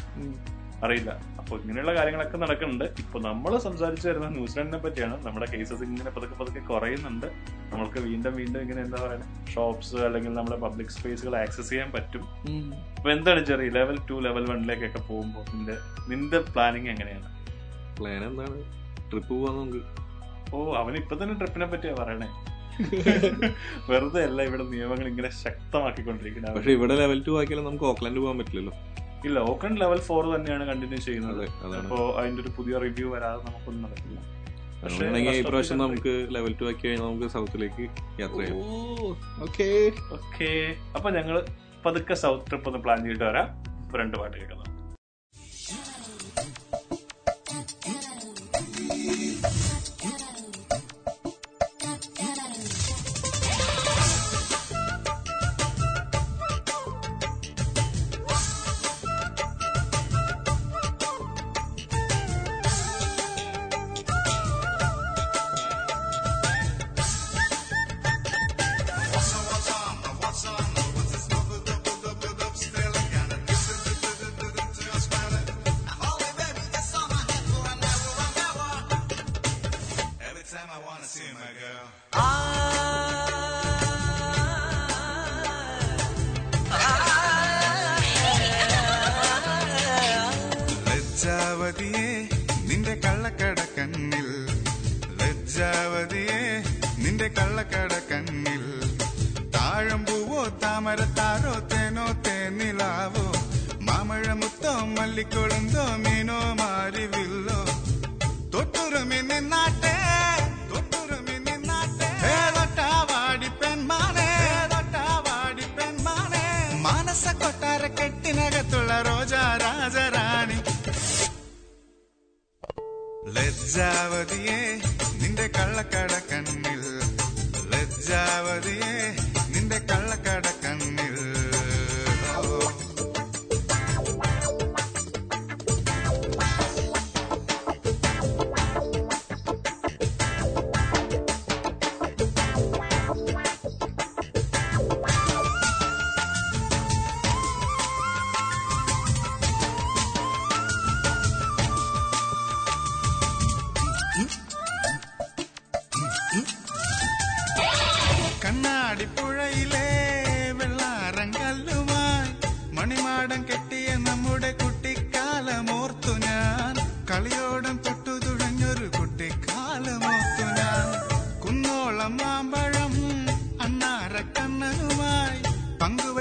[0.85, 1.11] അറിയില്ല.
[1.39, 2.85] അപ്പൊ ഇങ്ങനെയുള്ള കാര്യങ്ങളൊക്കെ നടക്കുന്നുണ്ട്.
[3.03, 5.15] ഇപ്പൊ നമ്മൾ സംസാരിച്ചു വരുന്ന ന്യൂസിലാൻഡിനെ പറ്റിയാണ്.
[5.25, 7.27] നമ്മുടെ കേസസ് ഇങ്ങനെ പതുക്കെ പതുക്കെ കുറയുന്നുണ്ട്.
[7.71, 12.23] നമ്മൾക്ക് വീണ്ടും വീണ്ടും ഇങ്ങനെ എന്താ പറയുക ഷോപ്സ് അല്ലെങ്കിൽ നമ്മുടെ പബ്ലിക് സ്പേസുകൾ ആക്സസ് ചെയ്യാൻ പറ്റും.
[12.97, 15.77] അപ്പൊ എന്താണ് ചെറിയ ലെവൽ ടു ലെവൽ വണ്ണിലേക്കൊക്കെ പോകുമ്പോൾ നിന്റെ
[16.11, 17.29] നിന്റെ പ്ലാനിങ് എങ്ങനെയാണ്?
[17.97, 18.59] പ്ലാൻ എന്താണ്?
[19.11, 19.81] ട്രിപ്പ് പോവാൻ നമുക്ക്.
[20.53, 22.29] ഓ അവൻ ഇപ്പൊ തന്നെ ട്രിപ്പിനെ പറ്റിയാ പറയണേ.
[23.89, 28.73] വെറുതെ അല്ല ഇവിടെ നിയമങ്ങൾ ഇങ്ങനെ ശക്തമാക്കിക്കൊണ്ടിരിക്കുന്നത് പക്ഷെ ഇവിടെ ലെവൽ ടു ആക്കിയാലും നമുക്ക് ഓക്ലാൻഡ് പോകാൻ പറ്റില്ലല്ലോ.
[29.27, 31.43] ഇല്ല ഓക്കൺ ലെവൽ ഫോർ തന്നെയാണ് കണ്ടിന്യൂ ചെയ്യുന്നത്.
[31.79, 34.19] അപ്പോ അതിന്റെ ഒരു പുതിയ റിവ്യൂ വരാതെ നമുക്കൊന്നും നടക്കില്ല.
[34.83, 37.85] പക്ഷേ ഈ പ്രാവശ്യം നമുക്ക് ലെവൽ ടു ആക്കി കഴിഞ്ഞാൽ നമുക്ക് സൗത്തിലേക്ക്
[38.21, 38.61] യാത്ര ചെയ്യാം.
[39.45, 39.67] ഓക്കേ
[40.17, 40.51] ഓക്കെ
[40.95, 41.37] അപ്പൊ ഞങ്ങൾ
[41.85, 43.49] പതുക്കെ സൗത്ത് ട്രിപ്പ് ഒന്ന് പ്ലാൻ ചെയ്തിട്ട് വരാം.
[43.83, 44.68] ഇപ്പൊ രണ്ട് പാട്ട് കേൾക്കാം.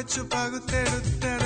[0.09, 1.38] പങ്കുവച്ചു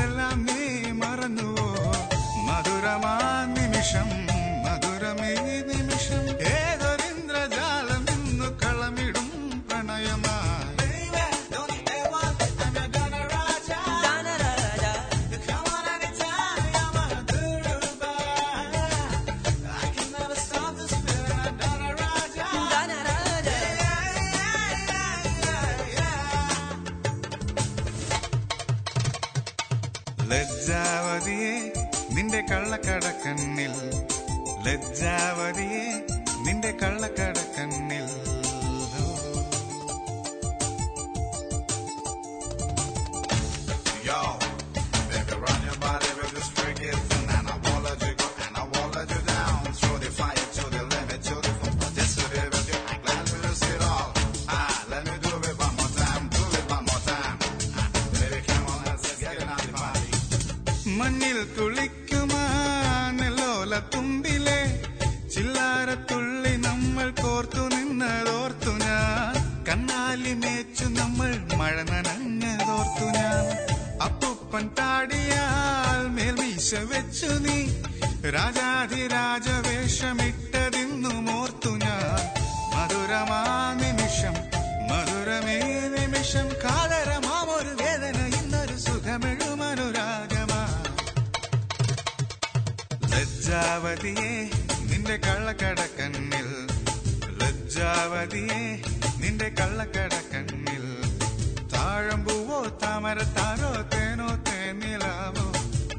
[103.63, 105.45] ತೇನೋ ತೇನೋ ತೇನಿಲಾವೋ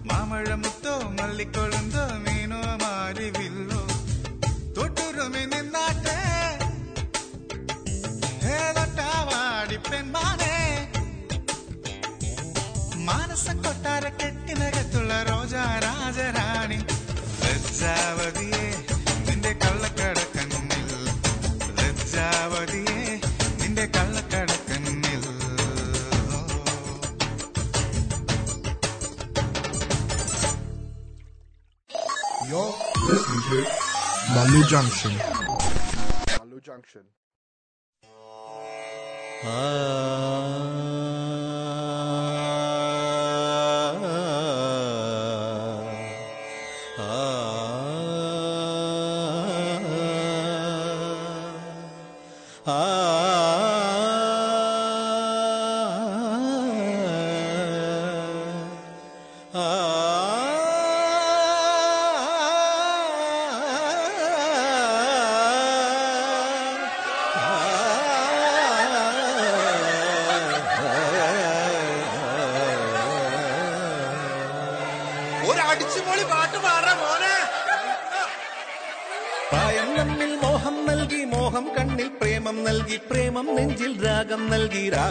[0.10, 3.82] ಮಾಮಳ ಮುತ್ತೋ ಮಲ್ಲಿಕೊಳುಂದೋ ಮೀನೋ ಮಾರಿವಿಲ್ಲೋ
[4.76, 6.18] ತೊಟ್ಟುರುಮಿ ನಿನ್ನಾಟೆ
[8.44, 10.52] ಹೇಳೊಟ್ಟಾವಾಡಿ ಪೆನ್ಮಾನೆ
[13.08, 16.80] ಮಾನಸ ಕೊಟ್ಟಾರ ಕೆಟ್ಟಿನಗೆ ತುಳ ರೋಜಾ ರಾಜರಾಣಿ
[17.44, 18.43] ಲಜ್ಜಾವತಿ
[34.54, 35.33] New Junction.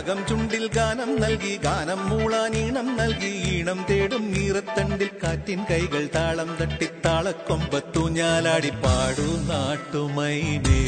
[0.05, 8.03] രാഗം ചുണ്ടിൽ ഗാനം നൽകി ഗാനം മൂളാനീണം നൽകി ഈണം തേടും നീറത്തണ്ടിൽ കാറ്റിൻ കൈകൾ താളം തട്ടി താളക്കൊമ്പത്തു
[8.17, 10.81] ഞാലാടി പാടൂ നാട്ടുമൈനേ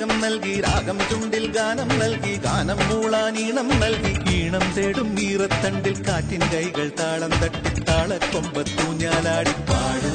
[0.00, 7.32] രാഗം നൽകി രാഗം ചുണ്ടിൽ ഗാനം നൽകി ഗാനം മൂളാനീണം നൽകി ഈണം തേടും ഈറത്തണ്ടിൽ കാറ്റിൻ കൈകൾ താളം
[7.42, 10.12] തട്ടി താളക്കൊമ്പത്തൂഞ്ഞാലാടി പാടൂ.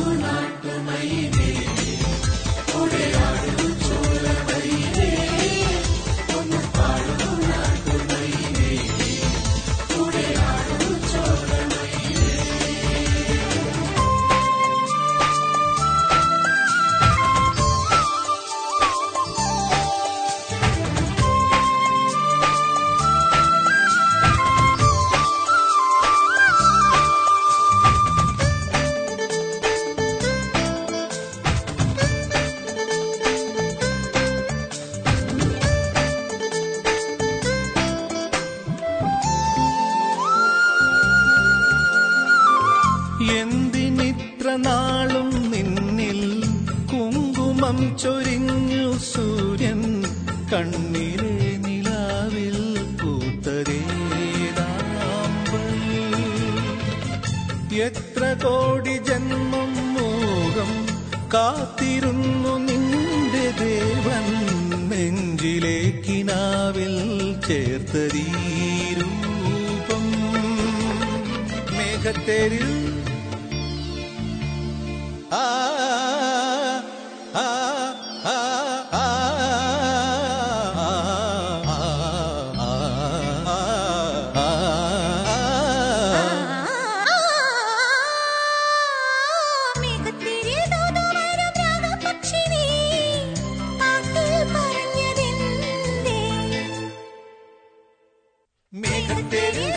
[99.33, 99.72] てる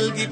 [0.00, 0.26] നൽകി.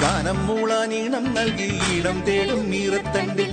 [0.00, 3.47] ഗാനം മൂളാനീണം നൽകി ഈണം തേടും നീറത്തണ്ടിൽ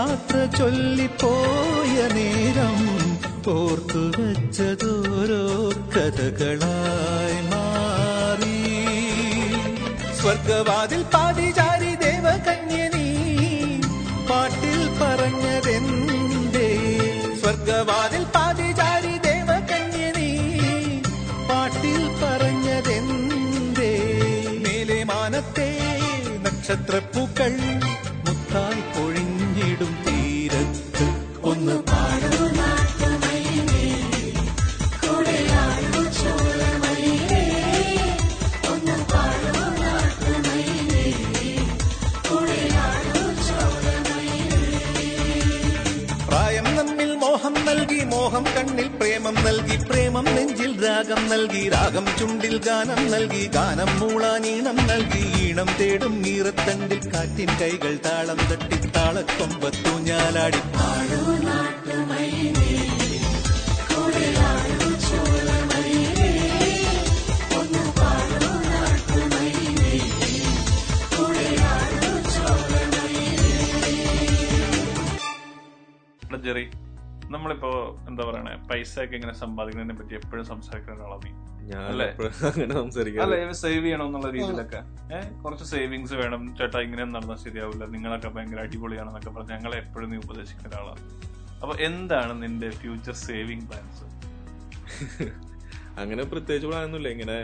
[0.00, 2.76] യാത്ര ചൊല്ലിപ്പോയ നേരം
[3.48, 5.40] ഓർത്തു വെച്ചതോരോ
[5.94, 8.56] കഥകളായി മാറി.
[10.20, 13.08] സ്വർഗവാതിൽ പാതിചാരി ദേവകന്യനീ
[14.30, 16.68] പാട്ടിൽ പറഞ്ഞതെന്തേ?
[17.42, 20.30] സ്വർഗവാതിൽ പാതിചാരി ദേവകന്യനീ
[21.50, 23.92] പാട്ടിൽ പറഞ്ഞതെന്തേ?
[24.66, 25.70] മേലെ മാനത്തെ
[26.42, 27.54] നക്ഷത്രപ്പൂക്കൾ
[51.00, 58.40] രാഗം നൽകി രാഗം ചുണ്ടിൽ ഗാനം നൽകി ഗാനം മൂളാനീണം നൽകി ഈണം തേടും ഈറത്തണ്ടിൽ കാറ്റിൻ കൈകൾ താളം
[58.50, 60.60] തട്ടി താളക്കൊമ്പത്തു ഞാലാടി.
[76.44, 76.64] ജെറി
[77.34, 77.70] നമ്മളിപ്പോ
[78.08, 81.32] എന്താ പറയണേ പൈസ ഒക്കെ എങ്ങനെ സമ്പാദിക്കുന്നതിനെ പറ്റി എപ്പോഴും സംസാരിക്കുന്ന ഒരാളാണ് നീ.
[81.90, 82.06] അല്ലേ.
[83.62, 84.80] സേവ് ചെയ്യണം എന്നുള്ള രീതിയിലൊക്കെ.
[85.16, 86.42] ഏഹ് കുറച്ച് സേവിങ്സ് വേണം.
[86.58, 91.04] ചേട്ടാ ഇങ്ങനെ നടന്നാൽ ശരിയാവില്ല നിങ്ങളൊക്കെ ഭയങ്കര അടിപൊളിയാണെന്നൊക്കെ പറഞ്ഞ് ഞങ്ങളെ എപ്പോഴും നീ ഉപദേശിക്കുന്ന ഒരാളാണ്.
[91.62, 94.06] അപ്പൊ എന്താണ് നിന്റെ ഫ്യൂച്ചർ സേവിങ് പ്ലാൻസ്
[96.00, 97.38] അങ്ങനെ പ്രത്യേകിച്ച് പ്ലാനൊന്നുമില്ല ഇങ്ങനെ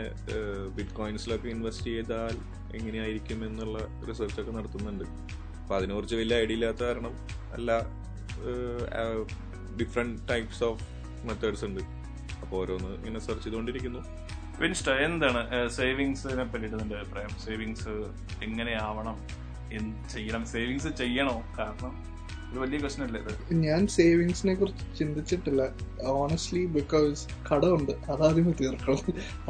[0.77, 2.35] ബിറ്റ് കോയിൻസിലൊക്കെ ഇൻവെസ്റ്റ് ചെയ്താൽ
[2.77, 3.77] എങ്ങനെയായിരിക്കും എന്നുള്ള
[4.09, 5.05] റിസർച്ച് ഒക്കെ നടത്തുന്നുണ്ട്.
[5.61, 7.13] അപ്പൊ അതിനെക്കുറിച്ച് വലിയ ഐഡിയ ഇല്ലാത്ത കാരണം
[7.57, 7.71] അല്ല
[9.79, 10.83] ഡിഫറെന്റ് ടൈപ്സ് ഓഫ്
[11.25, 11.79] മെത്തേഡ്സ് ഉണ്ട്.
[12.41, 13.99] അപ്പോൾ ഓരോന്ന് ഇങ്ങനെ സെർച്ച് ചെയ്തുകൊണ്ടിരിക്കുന്നു.
[14.59, 17.29] വിൻസ്റ്റ എന്താണ് സേവിങ്സിനെ പറ്റിയിട്ട് നിന്റെ അഭിപ്രായം?
[17.29, 17.89] സേവിങ്സ്
[18.43, 19.27] എങ്ങനെയാവണം?
[20.09, 20.45] ചെയ്യണം?
[20.45, 21.43] സേവിങ്സ് ചെയ്യണോ?
[21.59, 22.16] കാരണം
[22.51, 23.21] ഒരു വലിയ ക്വസ്റ്റൻ അല്ലേ
[23.65, 25.61] ഞാൻ സേവിങ്സിനെ കുറിച്ച് ചിന്തിച്ചിട്ടില്ല
[26.03, 27.91] ഓണസ്റ്റ്ലി ബിക്കോസ് കടമുണ്ട്.
[28.11, 28.99] അതാദ്യമേ തീർക്കണം.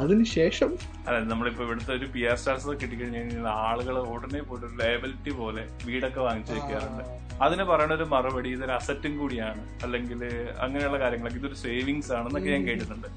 [0.00, 0.70] അതിനുശേഷം
[1.08, 5.64] അതെ നമ്മളിപ്പോ ഇവിടുത്തെ ഒരു പി ആർ സ്റ്റാർസ് കിട്ടിക്കഴിഞ്ഞാൽ കഴിഞ്ഞാൽ ആളുകൾ ഉടനെ പോയിട്ട് ലേബലിറ്റി ലയബിലിറ്റി പോലെ
[5.84, 7.04] വീടൊക്കെ വാങ്ങിച്ചു വെക്കാറുണ്ട്.
[7.42, 9.62] അതിന് പറയുന്ന ഒരു മറുപടി ഇതൊരു അസറ്റും കൂടിയാണ്.
[9.82, 10.20] അല്ലെങ്കിൽ
[10.58, 13.08] അങ്ങനെയുള്ള കാര്യങ്ങളൊക്കെ ഇതൊരു സേവിങ്സ് ആണെന്നൊക്കെ ഞാൻ കേട്ടിട്ടുണ്ട്.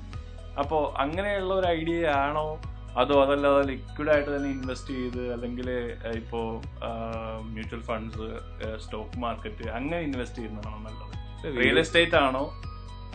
[0.59, 2.45] അപ്പോ അങ്ങനെയുള്ള ഒരു ഐഡിയ ആണോ
[2.97, 5.69] അതോ അതല്ലാതെ ലിക്വിഡ് ആയിട്ട് തന്നെ ഇൻവെസ്റ്റ് ചെയ്ത് അല്ലെങ്കിൽ
[6.15, 6.61] ഇപ്പോ
[7.41, 8.27] മ്യൂച്വൽ ഫണ്ട്സ്
[8.83, 11.57] സ്റ്റോക്ക് മാർക്കറ്റ് അങ്ങനെ ഇൻവെസ്റ്റ് ചെയ്യുന്നതാണോ നല്ലത്?
[11.59, 12.43] റിയൽ എസ്റ്റേറ്റ് ആണോ?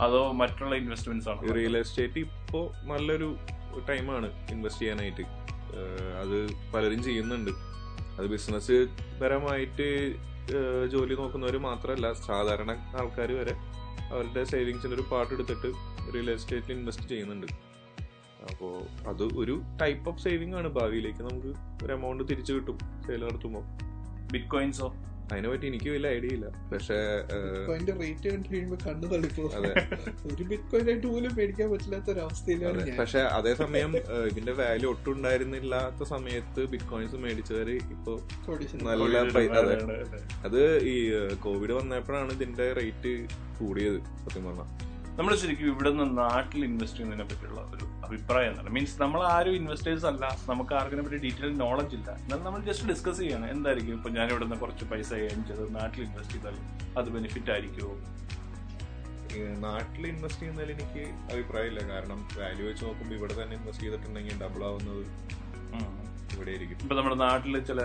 [0.00, 1.52] അതോ മറ്റുള്ള ഇൻവെസ്റ്റ്മെന്റ്സ് ആണോ?
[1.54, 3.36] റിയൽ എസ്റ്റേറ്റ് ഇപ്പോ നല്ലൊരു
[3.88, 5.22] ടൈമാണ് ഇൻവെസ്റ്റ് ചെയ്യാനായിട്ട്.
[6.22, 7.50] അത് പലരും ചെയ്യുന്നുണ്ട്.
[8.18, 8.88] അത് ബിസിനസ്
[9.22, 10.14] പരമായിട്ട്
[10.86, 13.54] ജോലി നോക്കുന്നവർ മാത്രമല്ല സാധാരണ ആൾക്കാർ വരെ
[14.12, 15.66] അവരുടെ സേവിങ്സിന്റെ ഒരു പാർട്ട് എടുത്തിട്ട്
[16.14, 17.46] റിയൽ എസ്റ്റേറ്റിൽ ഇൻവെസ്റ്റ് ചെയ്യുന്നുണ്ട്.
[18.46, 18.74] അപ്പോൾ
[19.09, 21.52] അത് ഒരു ടൈപ്പ് ഓഫ് സേവിങ് ആണ് ഭാവിയിലേക്ക് നമുക്ക്
[21.85, 23.64] ഒരു എമൗണ്ട് തിരിച്ചു കിട്ടും സെയിൽ നടത്തുമ്പോൾ
[24.32, 24.88] ബിറ്റ് കോയിൻസോ
[25.30, 26.48] അതിനെ പറ്റി എനിക്ക് വലിയ ഐഡിയ ഇല്ല.
[26.73, 26.96] പക്ഷേ
[28.00, 29.71] റേറ്റ് കണ്ടു കഴിയുമ്പോ കണ്ണു തള്ളിപ്പോ അതെ.
[30.27, 32.85] ഒരു ബിറ്റ് കോയിൻ ആയിട്ട് പോലും മേടിക്കാൻ പറ്റില്ലാത്ത ഒരു അവസ്ഥയിലാണ് അതെ.
[32.90, 32.98] ഞാൻ.
[32.98, 33.92] പക്ഷെ അതേസമയം
[34.31, 38.14] ഇതിന്റെ വാല്യൂ ഒട്ടും ഉണ്ടായിരുന്നില്ലാത്ത സമയത്ത് ബിറ്റ് കോയിൻസ് മേടിച്ചവര് ഇപ്പൊ
[38.85, 39.18] നല്ല
[39.58, 39.77] അതെ.
[40.44, 40.96] അത് ഈ
[41.40, 43.14] കോവിഡ് വന്നപ്പോഴാണ് ഇതിന്റെ റേറ്റ്
[43.58, 44.71] കൂടിയത് സത്യം പറഞ്ഞാൽ
[45.18, 50.25] നമ്മൾ ശരിക്കും ഇവിടെ നിന്ന് നാട്ടിൽ ഇൻവെസ്റ്റ് ചെയ്യുന്നതിനെ പറ്റിയുള്ള ഒരു അഭിപ്രായം മീൻസ് നമ്മൾ ആരും ഇൻവെസ്റ്റേഴ്സ് അല്ല.
[50.50, 52.11] നമുക്ക് ആർക്കിനെ പറ്റി ഡീറ്റെയിൽ നോളജ് ഇല്ല.
[52.25, 53.48] എന്നാൽ നമ്മൾ ജസ്റ്റ് ഡിസ്കസ് ചെയ്യണം.
[53.54, 56.59] എന്തായിരിക്കും ഇപ്പൊ ഞാൻ ഇവിടെ നിന്ന് കുറച്ച് പൈസ ഏൺ ചെയ്ത് നാട്ടിൽ ഇൻവെസ്റ്റ് ചെയ്താൽ
[57.00, 57.94] അത് ബെനിഫിറ്റ് ആയിരിക്കുമോ
[59.65, 61.02] നാട്ടിൽ ഇൻവെസ്റ്റ് ചെയ്യുന്നതിൽ എനിക്ക്
[61.33, 61.81] അഭിപ്രായമില്ല.
[61.90, 65.02] കാരണം വാല്യൂ വെച്ച് നോക്കുമ്പോൾ ഇവിടെ തന്നെ ഇൻവെസ്റ്റ് ചെയ്തിട്ടുണ്ടെങ്കിൽ ഡബിൾ ആവുന്നത്
[66.35, 67.81] ഇവിടെ ആയിരിക്കും ഇപ്പൊ നമ്മുടെ നാട്ടിൽ ചില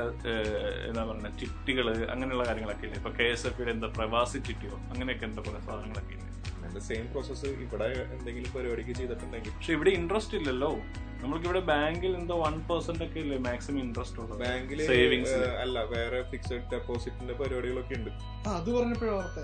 [0.90, 2.98] എന്താ പറയുക ചിട്ടികൾ അങ്ങനെയുള്ള കാര്യങ്ങളൊക്കെ ഇല്ലേ?
[3.02, 4.76] ഇപ്പൊ കെ എസ് എഫ് എന്താ പ്രവാസി ചിട്ടിയോ?
[4.94, 6.31] അങ്ങനെയൊക്കെ എന്താ പറയുക സാധനങ്ങളൊക്കെ ഇല്ലേ?
[6.72, 9.52] അതിന്റെ സെയിം പ്രോസസ്സ് ഇവിടെ എന്തെങ്കിലും പരിപാടിക്ക് ചെയ്തിട്ടുണ്ടെങ്കിൽ.
[9.56, 10.70] പക്ഷെ ഇവിടെ ഇൻട്രസ്റ്റ് ഇല്ലല്ലോ.
[11.22, 14.40] നമ്മൾക്ക് ഇവിടെ ബാങ്കിൽ എന്തോ വൺ പെർസെന്റ് ഒക്കെ ഇല്ലേ മാക്സിമം ഇൻട്രസ്റ്റ് ഉള്ളത്?
[14.44, 18.10] ബാങ്കിൽ സേവിങ്സ് അല്ല വേറെ ഫിക്സഡ് ഡെപ്പോസിറ്റിന്റെ പരിപാടികളൊക്കെ ഉണ്ട്.
[18.56, 19.44] അത് പറഞ്ഞപ്പോഴത്തെ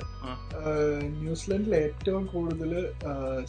[1.20, 2.72] ന്യൂസിലൻഡിൽ ഏറ്റവും കൂടുതൽ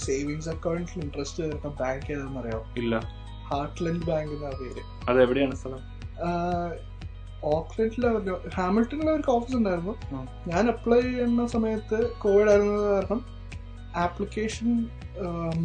[0.07, 2.95] സേവിങ്സ് അക്കൗണ്ടിൽ ഇൻട്രസ്റ്റ് വരുന്ന ബാങ്ക് ഏതെന്ന് അറിയാം ഇല്ല.
[3.53, 4.85] ഹാർട്ട്ലൻഡ് ബാങ്ക് എന്നാ പേര്.
[5.09, 5.83] അത് എവിടെയാണ് സ്ഥലം
[7.57, 8.05] ഓക്ലൻഡിൽ
[8.55, 9.93] ഹാമിൽട്ടണിൽ അവർക്ക് ഓഫീസ് ഉണ്ടായിരുന്നു.
[10.53, 13.21] ഞാൻ അപ്ലൈ ചെയ്യുന്ന സമയത്ത് കോവിഡ് ആയിരുന്നത് കാരണം
[14.05, 14.71] ആപ്ലിക്കേഷൻ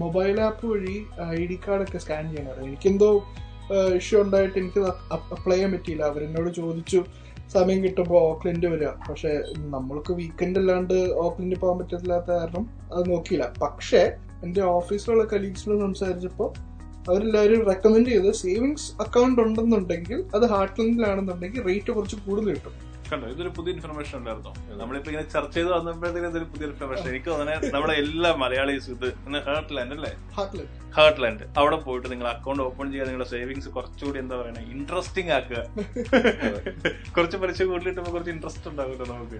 [0.01, 0.95] മൊബൈൽ ആപ്പ് വഴി
[1.39, 3.09] ഐ ഡി കാർഡൊക്കെ സ്കാൻ ചെയ്യണമായിരുന്നു എനിക്കെന്തോ
[3.99, 4.81] ഇഷ്യൂ ഉണ്ടായിട്ട് എനിക്ക്
[5.35, 6.03] അപ്ലൈ ചെയ്യാൻ പറ്റിയില്ല.
[6.11, 6.99] അവരെന്നോട് ചോദിച്ചു
[7.53, 9.31] സമയം കിട്ടുമ്പോൾ ഓക്ലൻഡ് വരിക പക്ഷെ
[9.73, 13.45] നമ്മൾക്ക് വീക്കെൻഡ് അല്ലാണ്ട് ഓക്ലൻഡിൽ പോകാൻ പറ്റത്തില്ലാത്ത കാരണം അത് നോക്കിയില്ല.
[13.63, 14.03] പക്ഷേ
[14.43, 16.49] എന്റെ ഓഫീസിലുള്ള കലീഗ്സിനോട് സംസാരിച്ചപ്പോൾ
[17.09, 22.75] അവരെല്ലാവരും റെക്കമെൻഡ് ചെയ്ത് സേവിങ്സ് അക്കൗണ്ട് ഉണ്ടെന്നുണ്ടെങ്കിൽ അത് ഹാർട്ട്ലൻഡിലാണെന്നുണ്ടെങ്കിൽ റേറ്റ് കുറച്ച് കൂടുതൽ കിട്ടും.
[23.13, 23.27] കണ്ടോ?
[23.35, 24.53] ഇതൊരു പുതിയ ഇൻഫർമേഷൻ ഉണ്ടായിരുന്നോ.
[24.81, 29.07] നമ്മളിപ്പോ ഇങ്ങനെ ചർച്ച ചെയ്ത് വന്നപ്പോഴത്തേക്കും ഇതൊരു പുതിയ ഇൻഫർമേഷൻ എനിക്ക് തോന്നുന്നത് നമ്മുടെ എല്ലാ മലയാളീസ് ഇത്
[29.49, 30.13] ഹേർട്ട്ലാൻഡ് അല്ലേ?
[30.97, 35.61] ഹാർട്ട്ലൻഡ് അവിടെ പോയിട്ട് നിങ്ങൾ അക്കൗണ്ട് ഓപ്പൺ ചെയ്യുക നിങ്ങളുടെ സേവിങ്സ് കുറച്ചുകൂടി എന്താ പറയുക ഇൻട്രസ്റ്റിംഗ് ആക്കുക.
[37.15, 39.39] കുറച്ച് പലിശ കൂടുതലിട്ടുമ്പോ കുറച്ച് ഇൻട്രസ്റ്റ് ഉണ്ടാകുമല്ലോ നമുക്ക്.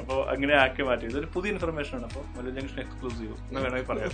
[0.00, 1.06] അപ്പൊ അങ്ങനെ ആക്കി മാറ്റി.
[1.12, 2.06] ഇതൊരു പുതിയ ഇൻഫർമേഷൻ ആണ്.
[2.08, 4.10] അപ്പൊ മലു ജംഗ്ഷൻ എക്സ്ക്ലൂസീവ് എന്ന് വേണമെങ്കിൽ പറയാം.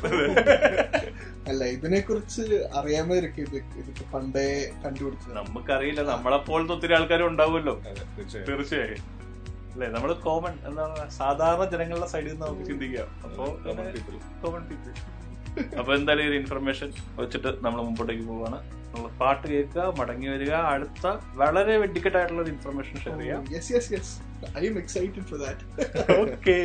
[1.51, 2.45] അല്ല ഇതിനെ കുറിച്ച്
[2.81, 3.49] അറിയാമായിരിക്കും
[3.81, 4.47] ഇത് പണ്ടേ
[4.85, 6.03] കണ്ടുപിടിച്ചത് നമുക്കറിയില്ല.
[6.13, 7.75] നമ്മളെപ്പോലത്തെ ഒത്തിരി ആൾക്കാരും ഉണ്ടാവുമല്ലോ.
[8.51, 8.94] തീർച്ചയായും.
[9.73, 9.89] അല്ലെ?
[9.89, 13.09] നമ്മൾ കോമൺ എന്താണ് സാധാരണ ജനങ്ങളുടെ സൈഡിൽ നിന്ന് നമുക്ക് ചിന്തിക്കാം.
[13.25, 13.45] അപ്പോ
[14.43, 14.95] കോമൺ പീപ്പിൾ
[15.81, 18.59] അപ്പൊ എന്തായാലും ഒരു ഇൻഫർമേഷൻ വെച്ചിട്ട് നമ്മൾ മുമ്പോട്ടേക്ക് പോവാണ്.
[18.95, 21.07] നമ്മൾ പാട്ട് കേൾക്കുക മടങ്ങി വരിക അടുത്ത
[21.41, 23.45] വളരെ വെഡിക്കറ്റ് ആയിട്ടുള്ള ഒരു ഇൻഫർമേഷൻ ഷെയർ ചെയ്യാം.
[25.31, 25.65] ഫോർ ദാറ്റ്
[26.23, 26.57] ഓക്കെ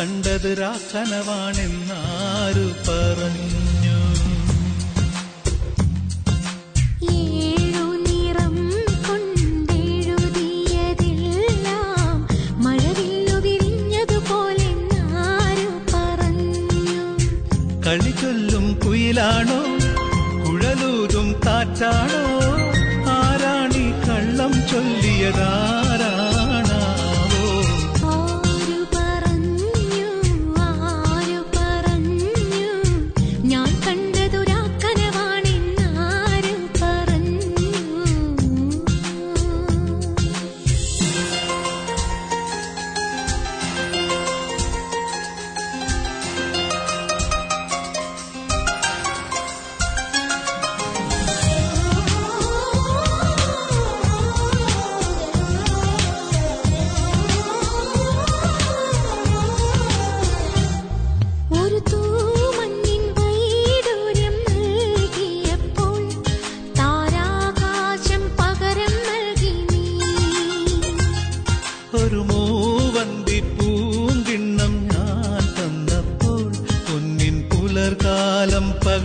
[0.00, 3.60] കണ്ടത് രാക്കനവാണെന്നാരു പറഞ്ഞു.
[18.86, 19.62] കുയിലാണോ?
[20.46, 22.24] കുഴലൂതും കാറ്റാണോ?
[23.10, 25.79] ആരാണി കള്ളം ചൊല്ലിയതാരാണാവോ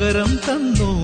[0.07, 0.94] நகரம் தந்தோ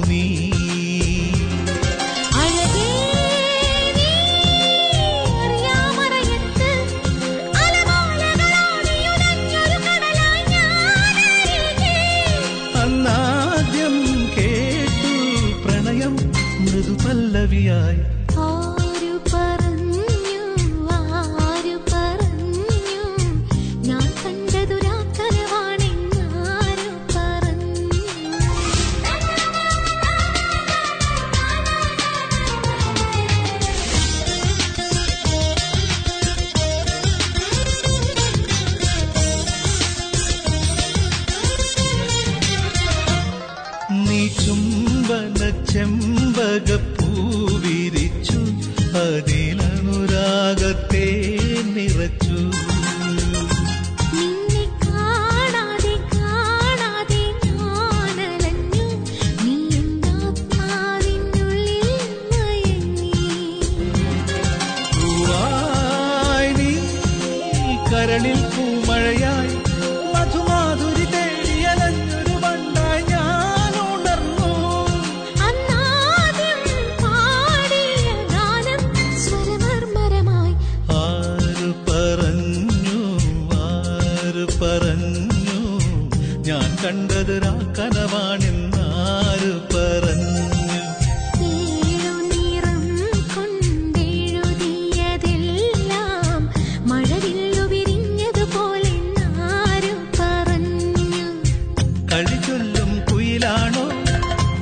[102.12, 103.84] കളി ചൊല്ലും കുയിലാണോ?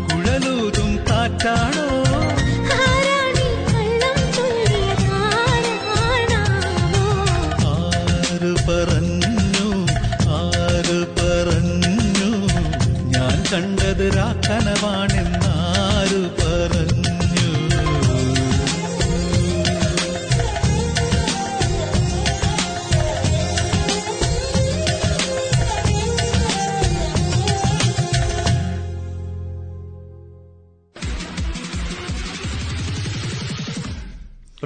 [0.10, 1.86] കുഴലൂതും കാറ്റാണോ?
[2.78, 5.16] ആരാണി കള്ളം ചൊല്ലിയതാരാണാവോ
[7.74, 9.68] ആര് പറഞ്ഞു?
[10.40, 12.32] ആര് പറഞ്ഞു?
[13.16, 15.39] ഞാൻ കണ്ടത് രാക്കനവാണെന്നാര്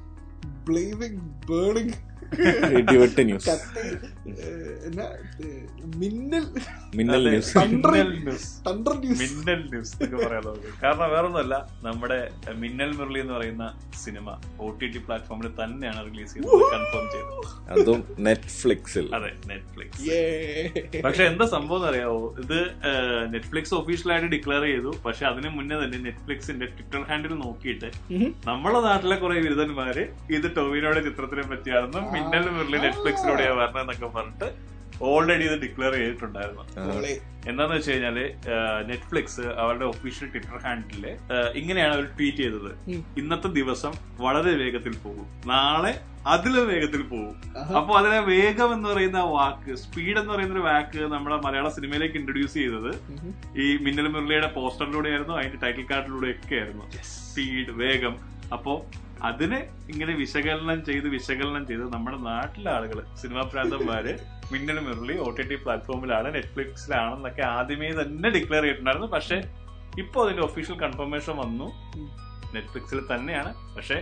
[0.65, 1.95] blazing burning
[2.73, 3.47] ഇടിവെട്ട് news.
[6.02, 6.46] മിന്നൽ.
[6.98, 7.52] മിന്നൽ ന്യൂസ്.
[8.24, 8.44] news.
[9.04, 9.22] ന്യൂസ്.
[9.22, 12.20] മിന്നൽ ന്യൂസ് എന്നൊക്കെ പറയാം നമുക്ക് കാരണം വേറൊന്നുമല്ല നമ്മുടെ
[12.62, 13.66] മിന്നൽ മുരളി എന്ന് പറയുന്ന
[14.04, 14.28] സിനിമ
[14.60, 20.20] ഒ ടി ടി പ്ലാറ്റ്ഫോമിൽ തന്നെയാണ് റിലീസ് ചെയ്തത് കൺഫേം ചെയ്തത് അതും നെറ്റ്ഫ്ലിക്സിൽ അതെ നെറ്റ്ഫ്ലിക്സ്
[21.06, 22.22] പക്ഷെ എന്താ സംഭവം എന്ന് അറിയാവോ?
[22.44, 22.58] ഇത്
[23.34, 24.92] നെറ്റ്ഫ്ലിക്സ് ഒഫീഷ്യലായിട്ട് ഡിക്ലെയർ ചെയ്തു.
[25.06, 27.90] പക്ഷെ അതിന് മുന്നേ തന്നെ നെറ്റ്ഫ്ലിക്സിന്റെ ട്വിറ്റർ ഹാൻഡിൽ നോക്കിയിട്ട്
[28.48, 30.04] നമ്മളെ നാട്ടിലെ കുറെ ബിരുദന്മാര്
[30.38, 36.64] ഇത് ടോവിനോടെ ചിത്രത്തിനെ പറ്റിയാണെന്നും മിന്നൽ മുരളി നെറ്റ്ഫ്ലിക്സിലൂടെയാ വരണമെന്നൊക്കെ പറഞ്ഞിട്ട് ഓൾറെഡി ഇത് ഡിക്ലെയർ ചെയ്തിട്ടുണ്ടായിരുന്നു.
[37.50, 38.18] എന്താന്ന് വെച്ച് കഴിഞ്ഞാൽ
[38.90, 41.06] നെറ്റ്ഫ്ലിക്സ് അവരുടെ ഒഫീഷ്യൽ ട്വിറ്റർ ഹാൻഡിൽ
[41.60, 42.72] ഇങ്ങനെയാണ് അവർ ട്വീറ്റ് ചെയ്തത്.
[43.18, 45.26] ഇന്നത്തെ ദിവസം വളരെ വേഗത്തിൽ പോകും.
[45.46, 45.94] നാളെ
[46.28, 47.36] അതിലും വേഗത്തിൽ പോകും.
[47.78, 52.54] അപ്പൊ അതിലെ വേഗം എന്ന് പറയുന്ന വാക്ക് സ്പീഡ് എന്ന് പറയുന്ന ഒരു വാക്ക് നമ്മുടെ മലയാള സിനിമയിലേക്ക് ഇൻട്രൊഡ്യൂസ്
[52.54, 52.92] ചെയ്തത്
[53.64, 56.86] ഈ മിന്നൽ മുരളിയുടെ പോസ്റ്ററിലൂടെ ആയിരുന്നു അതിന്റെ ടൈറ്റിൽ കാർഡിലൂടെ ഒക്കെ ആയിരുന്നു.
[57.14, 58.16] സ്പീഡ് വേഗം.
[58.54, 58.74] അപ്പോ
[59.24, 64.14] അതിനെ ഇങ്ങനെ വിശകലനം ചെയ്ത് വിശകലനം ചെയ്ത് നമ്മുടെ നാട്ടിലെ ആളുകൾ സിനിമാ പ്രാന്തന്മാര്
[64.54, 69.08] Minnal Murali O T T പ്ലാറ്റ്ഫോമിലാണ് നെറ്റ്ഫ്ലിക്സിലാണെന്നൊക്കെ ആദ്യമേ തന്നെ ഡിക്ലെയർ ചെയ്തിട്ടുണ്ടായിരുന്നു.
[69.08, 69.38] പക്ഷെ
[69.98, 71.68] ഇപ്പൊ അതിന്റെ ഒഫീഷ്യൽ കൺഫർമേഷൻ വന്നു.
[72.56, 73.52] നെറ്റ്ഫ്ലിക്സിൽ തന്നെയാണ്.
[73.76, 73.98] പക്ഷെ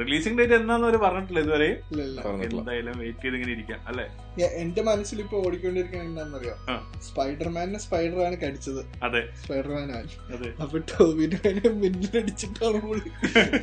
[0.00, 1.68] റിലീസിംഗ് ഡേറ്റ് എന്നാന്ന് അവർ പറഞ്ഞിട്ടില്ല ഇതുവരെ.
[1.92, 2.20] ഇല്ല, ഇല്ല.
[2.44, 4.06] എന്തായാലും വെയിറ്റ് ചെയ്ത് ഇങ്ങനെ ഇരിക്കാം അല്ലെ?
[4.42, 6.54] എന്റെ മനസ്സിൽ ഇപ്പൊ ഓടിക്കൊണ്ടിരിക്കുന്നത് എന്താണെന്നറിയോ?
[7.00, 8.80] സ്പൈഡർമാനെ സ്പൈഡറാണ് കടിച്ചത്.
[9.02, 9.22] അതെ.
[9.42, 10.50] സ്പൈഡർമാനാണ് അതെ.
[10.62, 13.10] അപ്പൊ ടോവിനോനെ മിന്നലടിച്ചിട്ടാണ് മുരളി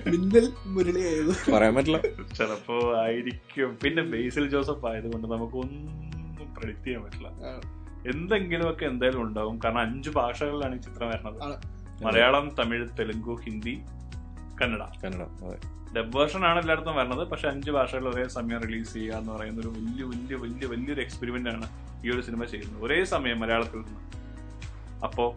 [0.10, 1.52] മിന്നൽ മുരളിയായത്.
[1.52, 2.02] പറയാൻ പറ്റില്ല.
[2.38, 3.78] ചിലപ്പോ ആയിരിക്കും.
[3.84, 6.12] പിന്നെ ബേസിൽ ജോസഫ് ആയതുകൊണ്ട് നമുക്കൊന്നും
[6.56, 7.28] പ്രെഡിക്ട് ചെയ്യാൻ പറ്റില്ല.
[8.08, 9.60] എന്തെങ്കിലുമൊക്കെ എന്തായാലും ഉണ്ടാവും.
[9.66, 11.42] കാരണം അഞ്ചു ഭാഷകളിലാണ് ഈ ചിത്രം വരുന്നത്.
[12.06, 13.76] മലയാളം തമിഴ് തെലുങ്കു ഹിന്ദി
[14.62, 14.84] കന്നഡ.
[15.04, 15.81] കന്നഡ അതെ.
[15.96, 19.68] ഡബ് വേർഷൻ ആണ് എല്ലായിടത്തും വരുന്നത് പക്ഷെ അഞ്ച് ഭാഷകളിൽ ഒരേ സമയം റിലീസ് ചെയ്യുക എന്ന് പറയുന്ന ഒരു
[19.68, 21.68] വലിയ വലിയ വലിയ വലിയൊരു എക്സ്പെരിമെന്റ് ആണ്
[22.06, 22.84] ഈ ഒരു സിനിമ ചെയ്യുന്നത്.
[22.84, 24.00] ഒരേ സമയം മലയാളത്തിൽ നിന്ന്.
[25.04, 25.36] അപ്പോ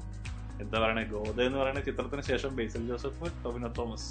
[0.61, 1.05] എന്താ പറയണേ?
[1.05, 4.09] ഗോദ എന്ന് പറയുന്ന ചിത്രത്തിന് ശേഷം ബേസിൽ ജോസഫ് ടോവിനോ തോമസ്.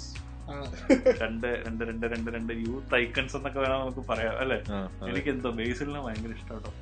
[1.22, 4.58] രണ്ട് രണ്ട് രണ്ട് രണ്ട് രണ്ട് യൂത്ത് ഐക്കൺസ് എന്നൊക്കെ വേണം നമുക്ക് പറയാം അല്ലെ?
[5.10, 6.72] എനിക്ക് എന്തോ ബേസിലിനെ ഭയങ്കര ഇഷ്ടം കേട്ടോ.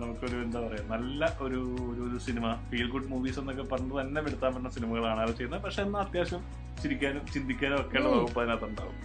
[0.00, 1.60] നമുക്കൊരു എന്താ പറയാ നല്ല ഒരു
[2.04, 5.62] ഒരു സിനിമ ഫീൽ ഗുഡ് മൂവീസ് എന്നൊക്കെ പറഞ്ഞ് തന്നെ പെടുത്താൻ പറ്റുന്ന സിനിമകളാണ് അത് ചെയ്യുന്നത്.
[5.66, 6.42] പക്ഷെ എന്നാൽ അത്യാവശ്യം
[6.82, 8.96] ചിരിക്കാനും ചിന്തിക്കാനും ഒക്കെയുള്ള വകുപ്പ് അതിനകത്ത് ഉണ്ടാവും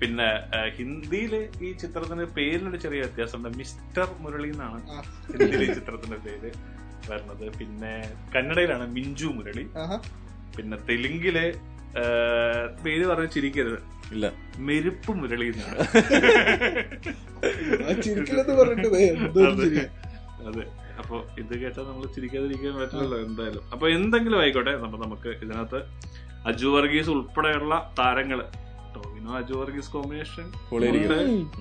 [0.00, 0.28] പിന്നെ
[0.76, 1.34] ഹിന്ദിയിൽ
[1.66, 3.58] ഈ ചിത്രത്തിന് പേരിലൊരു ചെറിയ വ്യത്യാസമുണ്ട്.
[3.60, 4.78] മിസ്റ്റർ മുരളി എന്നാണ്
[5.32, 6.50] ഹിന്ദിയിലെ ഈ ചിത്രത്തിന്റെ പേര്
[7.10, 7.44] വരുന്നത്.
[7.58, 7.92] പിന്നെ
[8.34, 9.64] കന്നഡയിലാണ് മിഞ്ചു മുരളി.
[10.56, 11.46] പിന്നെ തെലുങ്കിലെ
[12.84, 13.78] പേര് പറഞ്ഞ ചിരിക്കരുത്.
[14.12, 14.32] ഇല്ല.
[14.58, 15.48] മെരുപ്പ് മുരളി
[20.48, 20.64] അതെ.
[20.98, 23.62] അപ്പൊ ഇത് കേട്ടാൽ നമ്മൾ ചിരിക്കാതിരിക്കാൻ പറ്റില്ലല്ലോ എന്തായാലും.
[23.72, 25.80] അപ്പൊ എന്തെങ്കിലും ആയിക്കോട്ടെ നമ്മ നമുക്ക് ഇതിനകത്ത്
[26.46, 28.40] അജു വർഗീസ് ഉൾപ്പെടെയുള്ള താരങ്ങൾ.
[28.96, 30.52] ടോവിനോ അജു വർഗീസ് കോമ്പിനേഷൻ.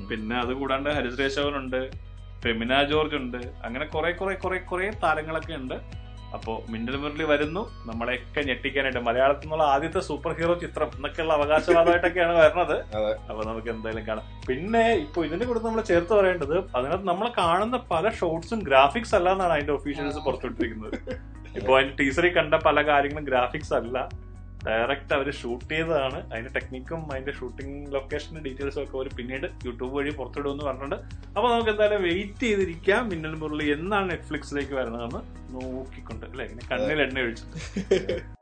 [0.09, 2.11] പിന്നെ അത് കൂടാണ്ട് ഹരിശ്രേഷവൻ ഉണ്ട്.
[2.43, 3.37] ഫെമിന ജോർജ് ഉണ്ട്.
[3.37, 5.73] അങ്ങനെ കുറെ കുറെ കുറെ കുറെ താരങ്ങളൊക്കെ ഉണ്ട്.
[6.35, 7.61] അപ്പോ മിന്നൽ മുരളി വരുന്നു.
[7.89, 12.75] നമ്മളെയൊക്കെ ഞെട്ടിക്കാനായിട്ട് മലയാളത്തിൽ നിന്നുള്ള ആദ്യത്തെ സൂപ്പർ ഹീറോ ചിത്രം എന്നൊക്കെയുള്ള അവകാശവാദമായിട്ടൊക്കെയാണ് വരുന്നത്.
[13.29, 14.25] അപ്പൊ നമുക്ക് എന്തായാലും കാണാം.
[14.49, 19.55] പിന്നെ ഇപ്പൊ ഇതിന്റെ കൂടെ നമ്മൾ ചേർത്ത് പറയേണ്ടത് അതിനകത്ത് നമ്മൾ കാണുന്ന പല ഷോർട്സും ഗ്രാഫിക്സ് അല്ല എന്നാണ്
[19.57, 20.97] അതിന്റെ ഒഫീഷ്യൽസ് പുറത്തുവിട്ടിരിക്കുന്നത്.
[21.59, 23.97] ഇപ്പൊ അതിന്റെ ടീച്ചറിൽ കണ്ട പല കാര്യങ്ങളും ഗ്രാഫിക്സ് അല്ല.
[24.67, 26.31] ഡയറക്റ്റ് അവർ ഷൂട്ട് ചെയ്തതാണ്.
[26.31, 30.95] അതിന്റെ ടെക്നിക്കും അതിന്റെ ഷൂട്ടിംഗ് ലൊക്കേഷന്റെ ഡീറ്റെയിൽസും ഒക്കെ അവർ പിന്നീട് യൂട്യൂബ് വഴി പുറത്തിടുമെന്ന് പറഞ്ഞിട്ടുണ്ട്.
[31.37, 33.09] അപ്പോൾ നമുക്ക് എന്തായാലും വെയിറ്റ് ചെയ്തിരിക്കാം.
[33.09, 35.21] മിന്നൽ മുരളി എന്നാണ് നെറ്റ്ഫ്ലിക്സിലേക്ക് വരുന്നതെന്ന്
[35.53, 36.47] നോക്കിക്കൊണ്ട് അല്ലെ?
[36.71, 37.17] കണ്ണിൽ എണ്ണ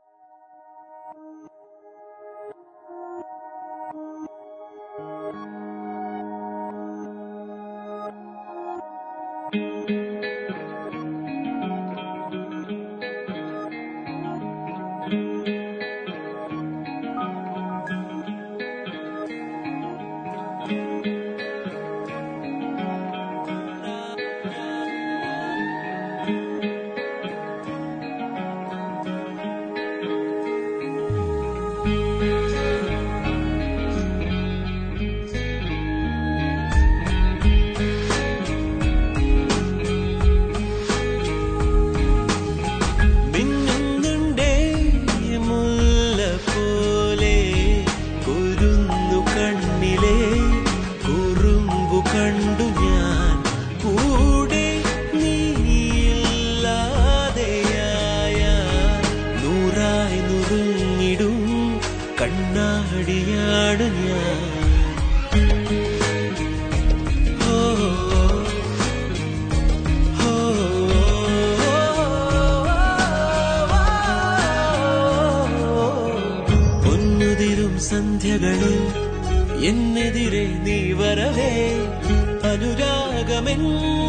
[81.10, 81.48] വരവേ
[82.50, 83.99] അനുരാഗമെന്നുള്ളം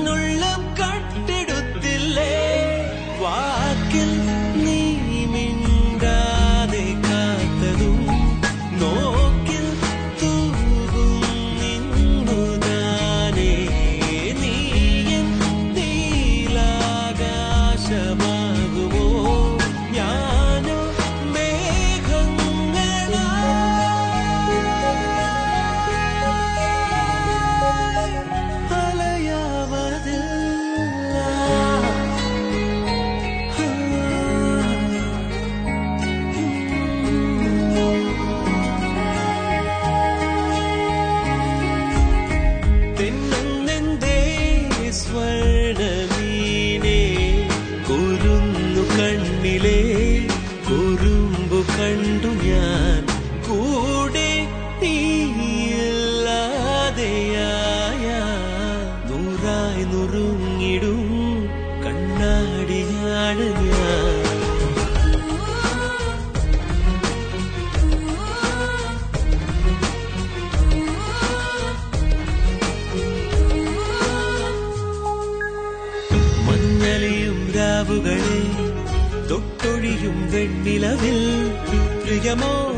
[82.31, 82.70] amor.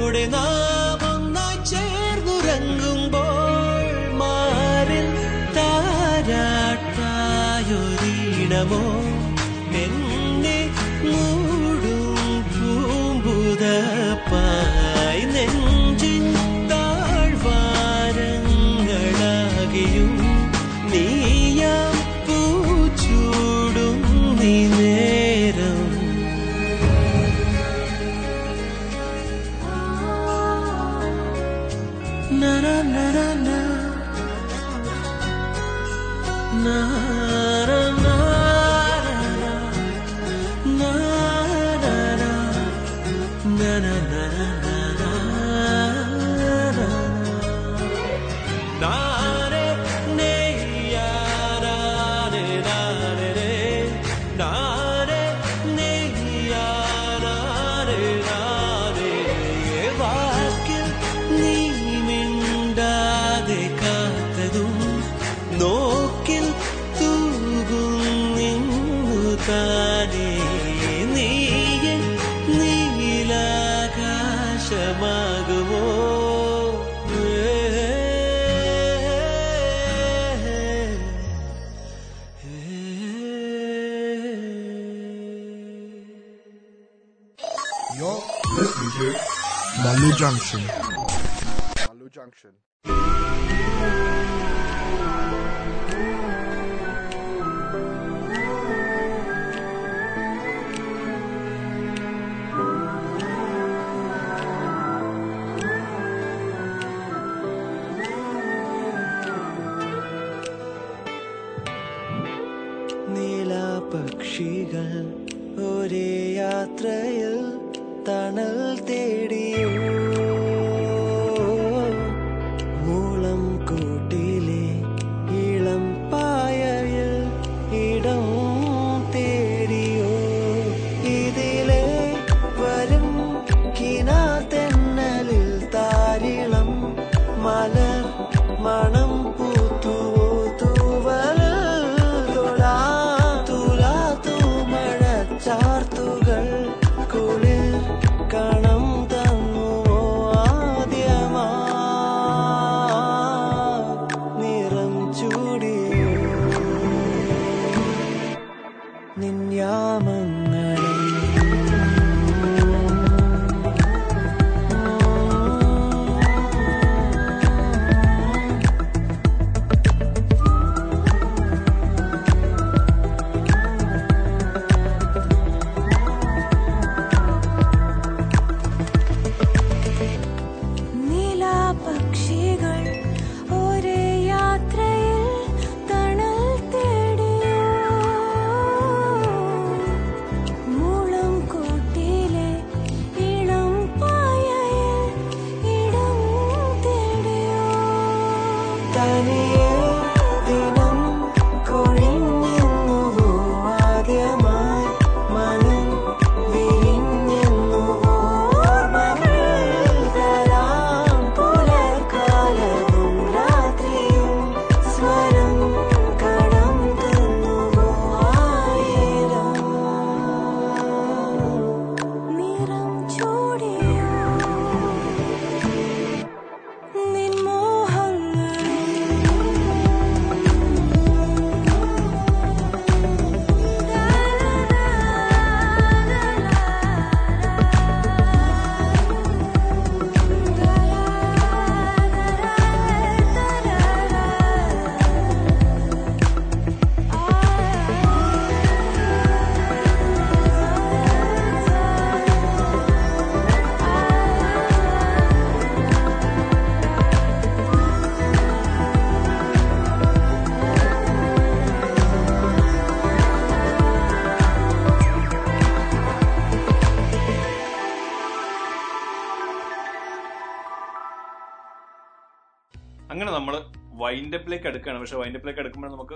[274.33, 276.13] വൈൻഡപ്പിലേക്ക് എടുക്കുകയാണ് പക്ഷെ വൈൻഡപ്പിലേക്ക് എടുക്കുമ്പോൾ നമുക്ക്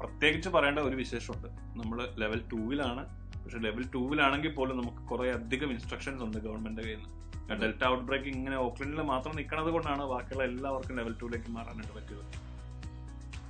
[0.00, 1.48] പ്രത്യേകിച്ച് പറയേണ്ട ഒരു വിശേഷമുണ്ട്.
[1.48, 3.06] നമ്മൾ ലെവൽ ടൂവിലാണ്
[3.44, 8.26] പക്ഷെ ലെവൽ ടൂവിലാണെങ്കിൽ പോലും നമുക്ക് കുറെ അധികം ഇൻസ്ട്രക്ഷൻസ് ഉണ്ട് ഗവൺമെന്റ് കയ്യിൽ നിന്ന് ഡെൽറ്റ ഔട്ട് ബ്രേക്ക്
[8.26, 12.24] ഇങ്ങനെ ഓക്ലൻഡിൽ മാത്രം നിൽക്കണത് കൊണ്ടാണ് ബാക്കിയുള്ള എല്ലാവർക്കും ലെവൽ ടൂവിലേക്ക് മാറാനായിട്ട് പറ്റിയത്.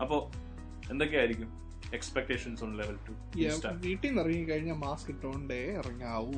[0.00, 0.30] അപ്പോ
[0.90, 1.48] എന്തൊക്കെയായിരിക്കും
[1.94, 3.38] എക്സ്പെക്ടേഷൻസ് ഓൺ ലെവൽ ടു
[3.70, 6.32] വീട്ടിൽ നിന്ന് ഇറങ്ങി കഴിഞ്ഞാൽ മാസ്ക് ഇട്ടോണ്ടേ ഇറങ്ങാവൂ.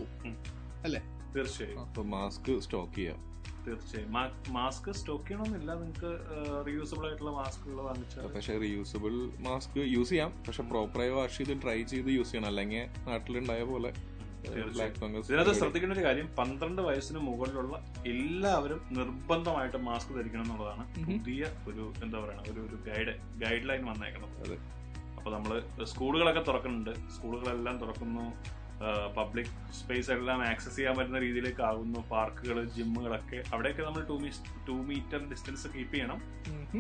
[0.85, 1.03] അല്ലേ?
[1.37, 1.81] തീർച്ചയായും.
[1.81, 3.34] അപ്പൊ മാസ്ക് സ്റ്റോക്ക് ചെയ്യാം.
[3.67, 4.11] തീർച്ചയായും.
[4.57, 6.11] മാസ്ക് സ്റ്റോക്ക് ചെയ്യണമെന്നില്ല നിങ്ങൾക്ക്
[6.69, 9.15] റീയൂസബിൾ ആയിട്ടുള്ള മാസ്കുകൾ വാങ്ങിച്ചാൽ പക്ഷെ റീയൂസബിൾ
[9.47, 10.33] മാസ്ക് യൂസ് ചെയ്യാം.
[10.49, 12.49] പക്ഷെ പ്രോപ്പറായി വാഷ് ചെയ്ത് ട്രൈ ചെയ്ത് യൂസ് ചെയ്യണം.
[12.53, 13.93] അല്ലെങ്കിൽ നാട്ടിലുണ്ടായ പോലെ
[14.47, 17.75] ഇതിനകത്ത് ശ്രദ്ധിക്കേണ്ട ഒരു കാര്യം പന്ത്രണ്ട് വയസ്സിന് മുകളിലുള്ള
[18.11, 24.59] എല്ലാവരും നിർബന്ധമായിട്ട് മാസ്ക് ധരിക്കണം എന്നുള്ളതാണ് പുതിയ ഒരു എന്താ പറയുക ഒരു ഒരു ഗൈഡ് ഗൈഡ് ലൈൻ വന്നേക്കുന്നത്
[25.17, 25.53] അപ്പൊ നമ്മൾ
[25.93, 26.93] സ്കൂളുകളൊക്കെ തുറക്കുന്നുണ്ട്.
[27.15, 28.27] സ്കൂളുകളെല്ലാം തുറക്കുന്നു.
[29.17, 32.01] പബ്ലിക് സ്പേസ് എല്ലാം ആക്സസ് ചെയ്യാൻ പറ്റുന്ന രീതിയിലേക്ക് ആകുന്നു.
[32.11, 34.31] പാർക്കുകൾ ജിമ്മുകളൊക്കെ അവിടെയൊക്കെ നമ്മൾ two me
[34.69, 36.21] two metre distance keep ചെയ്യണം.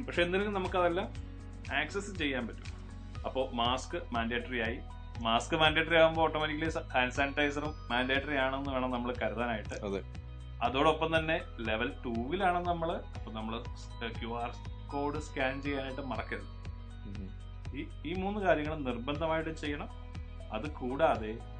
[0.06, 1.08] പക്ഷെ എന്തിനും നമുക്കതെല്ലാം
[1.76, 2.66] ആക്സസ് ചെയ്യാൻ പറ്റും.
[3.26, 4.78] അപ്പോൾ മാസ്ക് മാൻഡേറ്ററി ആയി.
[5.22, 9.74] മാസ്ക് മാൻഡേറ്ററി ആകുമ്പോൾ ഓട്ടോമാറ്റിക്കലി ഹാൻഡ് സാനിറ്റൈസറും മാൻഡേറ്ററി ആണെന്ന് വേണം നമ്മൾ കരുതാനായിട്ട്.
[9.74, 10.02] അതെ.
[10.62, 13.62] അതോടൊപ്പം തന്നെ ലെവൽ ടൂവിലാണ് നമ്മൾ അപ്പൊ നമ്മൾ
[14.20, 14.50] ക്യു ആർ
[14.92, 16.50] കോഡ് സ്കാൻ ചെയ്യാനായിട്ട് മറക്കരുത്.
[17.76, 19.88] ഈ ഈ മൂന്ന് കാര്യങ്ങൾ നിർബന്ധമായിട്ട് ചെയ്യണം.
[20.52, 21.53] അത് കൂടാതെ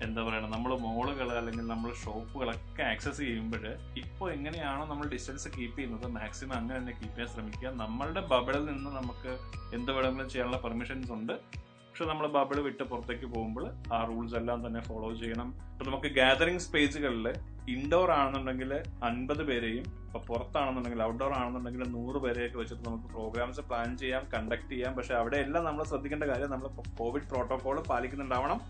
[0.00, 3.64] എന്താ പറയണ നമ്മൾ മോളുകൾ അല്ലെങ്കിൽ നമ്മൾ ഷോപ്പുകളൊക്കെ ആക്സസ് ചെയ്യുമ്പോൾ
[3.96, 7.68] ഇപ്പോൾ എങ്ങനെയാണോ നമ്മൾ ഡിസ്റ്റൻസ് കീപ്പ് ചെയ്യുന്നത് മാക്സിമം അങ്ങനെ തന്നെ കീപ്പ് ചെയ്യാൻ ശ്രമിക്കുക.
[7.68, 9.32] നമ്മളുടെ ബബിളിൽ നിന്ന് നമുക്ക്
[9.76, 11.62] എന്ത് വേണമെങ്കിലും ചെയ്യാനുള്ള പെർമിഷൻസ് ഉണ്ട്.
[11.88, 13.64] പക്ഷെ നമ്മൾ ബബിൾ വിട്ട് പുറത്തേക്ക് പോകുമ്പോൾ
[13.94, 15.48] ആ റൂൾസ് എല്ലാം തന്നെ ഫോളോ ചെയ്യണം.
[15.72, 17.26] ഇപ്പൊ നമുക്ക് ഗാദറിംഗ് സ്പേസുകളിൽ
[17.68, 24.22] ഇൻഡോർ ആണെന്നുണ്ടെങ്കിൽ അൻപത് പേരെയും ഇപ്പൊ പുറത്താണെന്നുണ്ടെങ്കിൽ ഔട്ട്ഡോർ ആണെന്നുണ്ടെങ്കിൽ നൂറ് പേരെയൊക്കെ വെച്ചിട്ട് നമുക്ക് പ്രോഗ്രാംസ് പ്ലാൻ ചെയ്യാം
[24.34, 24.94] കണ്ടക്ട് ചെയ്യാം.
[24.94, 26.68] പക്ഷെ അവിടെയെല്ലാം നമ്മൾ ശ്രദ്ധിക്കേണ്ട കാര്യം നമ്മൾ
[27.00, 28.60] കോവിഡ് പ്രോട്ടോകോൾ പാലിക്കുന്നുണ്ടാവണം.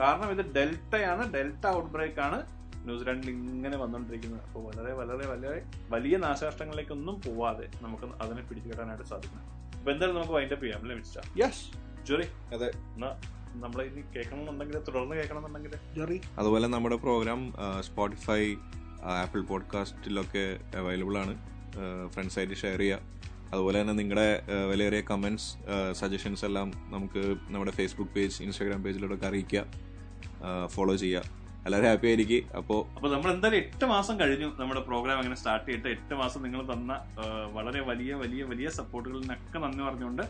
[0.00, 2.38] കാരണം ഇത് ഡെൽറ്റയാണ് ഡെൽറ്റ ഔട്ട് ബ്രേക്ക് ആണ്
[2.84, 9.44] ന്യൂസിലാൻഡിൽ ഇങ്ങനെ വന്നുകൊണ്ടിരിക്കുന്നത് അപ്പോൾ വളരെ വളരെ വളരെ വലിയ നാശനഷ്ടങ്ങളിലേക്കൊന്നും പോവാതെ നമുക്ക് അതിനെ പിടിച്ചു കെട്ടാനായിട്ട് സാധിക്കണം.
[9.78, 11.22] അപ്പൊ എന്തായാലും നമുക്ക് വൈൻഡപ്പ് ചെയ്യാം അല്ലേ മിസ്റ്റർ?
[11.42, 11.64] Yes
[12.06, 12.26] jury?
[12.54, 12.68] അതെ.
[12.94, 13.10] എന്നാ
[13.54, 15.72] നമ്മളെ ഇനി കേൾക്കണമെന്നുണ്ടെങ്കിൽ തുടർന്ന് കേൾക്കണമെന്നുണ്ടെങ്കിൽ?
[15.96, 16.20] ജോറി?
[16.38, 18.42] അതുപോലെ നമ്മുടെ പ്രോഗ്രാം സ്പോട്ടിഫൈ
[19.02, 20.44] ആപ്പിൾ പോഡ്കാസ്റ്റിലൊക്കെ
[20.76, 21.34] അവൈലബിൾ ആണ്.
[22.08, 23.20] ഫ്രണ്ട്സ് ആയിട്ട് ഷെയർ ചെയ്യുക
[23.52, 24.28] അതുപോലെ തന്നെ നിങ്ങളുടെ
[24.70, 25.48] വിലയേറിയ കമന്റ്സ്
[25.92, 29.89] സജഷൻസ് എല്ലാം നമുക്ക് നമ്മുടെ ഫേസ്ബുക്ക് പേജ് ഇൻസ്റ്റാഗ്രാം പേജിലൂടെ അറിയിക്കുക.
[30.74, 32.44] ഫോളോ ചെയ്യുക എല്ലാവരും ഹാപ്പി ആയിരിക്കും.
[32.58, 36.60] അപ്പോൾ അപ്പൊ നമ്മൾ എന്തായാലും എട്ട് മാസം കഴിഞ്ഞു നമ്മുടെ പ്രോഗ്രാം അങ്ങനെ സ്റ്റാർട്ട് ചെയ്തിട്ട് എട്ട് മാസം നിങ്ങൾ
[36.70, 36.92] തന്ന
[37.56, 40.24] വളരെ വലിയ വലിയ വലിയ സപ്പോർട്ടുകളിൽ നിന്നൊക്കെ നന്ദി പറഞ്ഞുകൊണ്ട്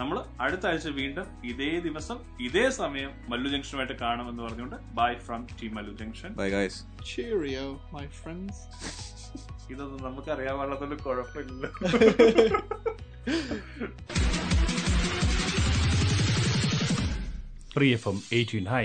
[0.00, 5.72] നമ്മൾ അടുത്ത ആഴ്ച വീണ്ടും ഇതേ ദിവസം ഇതേ സമയം മല്ലു ജംഗ്ഷനുമായിട്ട് കാണുമെന്ന് പറഞ്ഞുകൊണ്ട് bye from team
[5.78, 6.30] Mallu junction.
[6.40, 6.78] Bye guys
[7.10, 8.62] cheerio my friends
[9.72, 11.66] ഇതൊന്നും നമുക്ക് അറിയാൻ പാടാത്തോണ്ട് കുഴപ്പമില്ല.
[17.74, 18.84] Free F M eighteen hi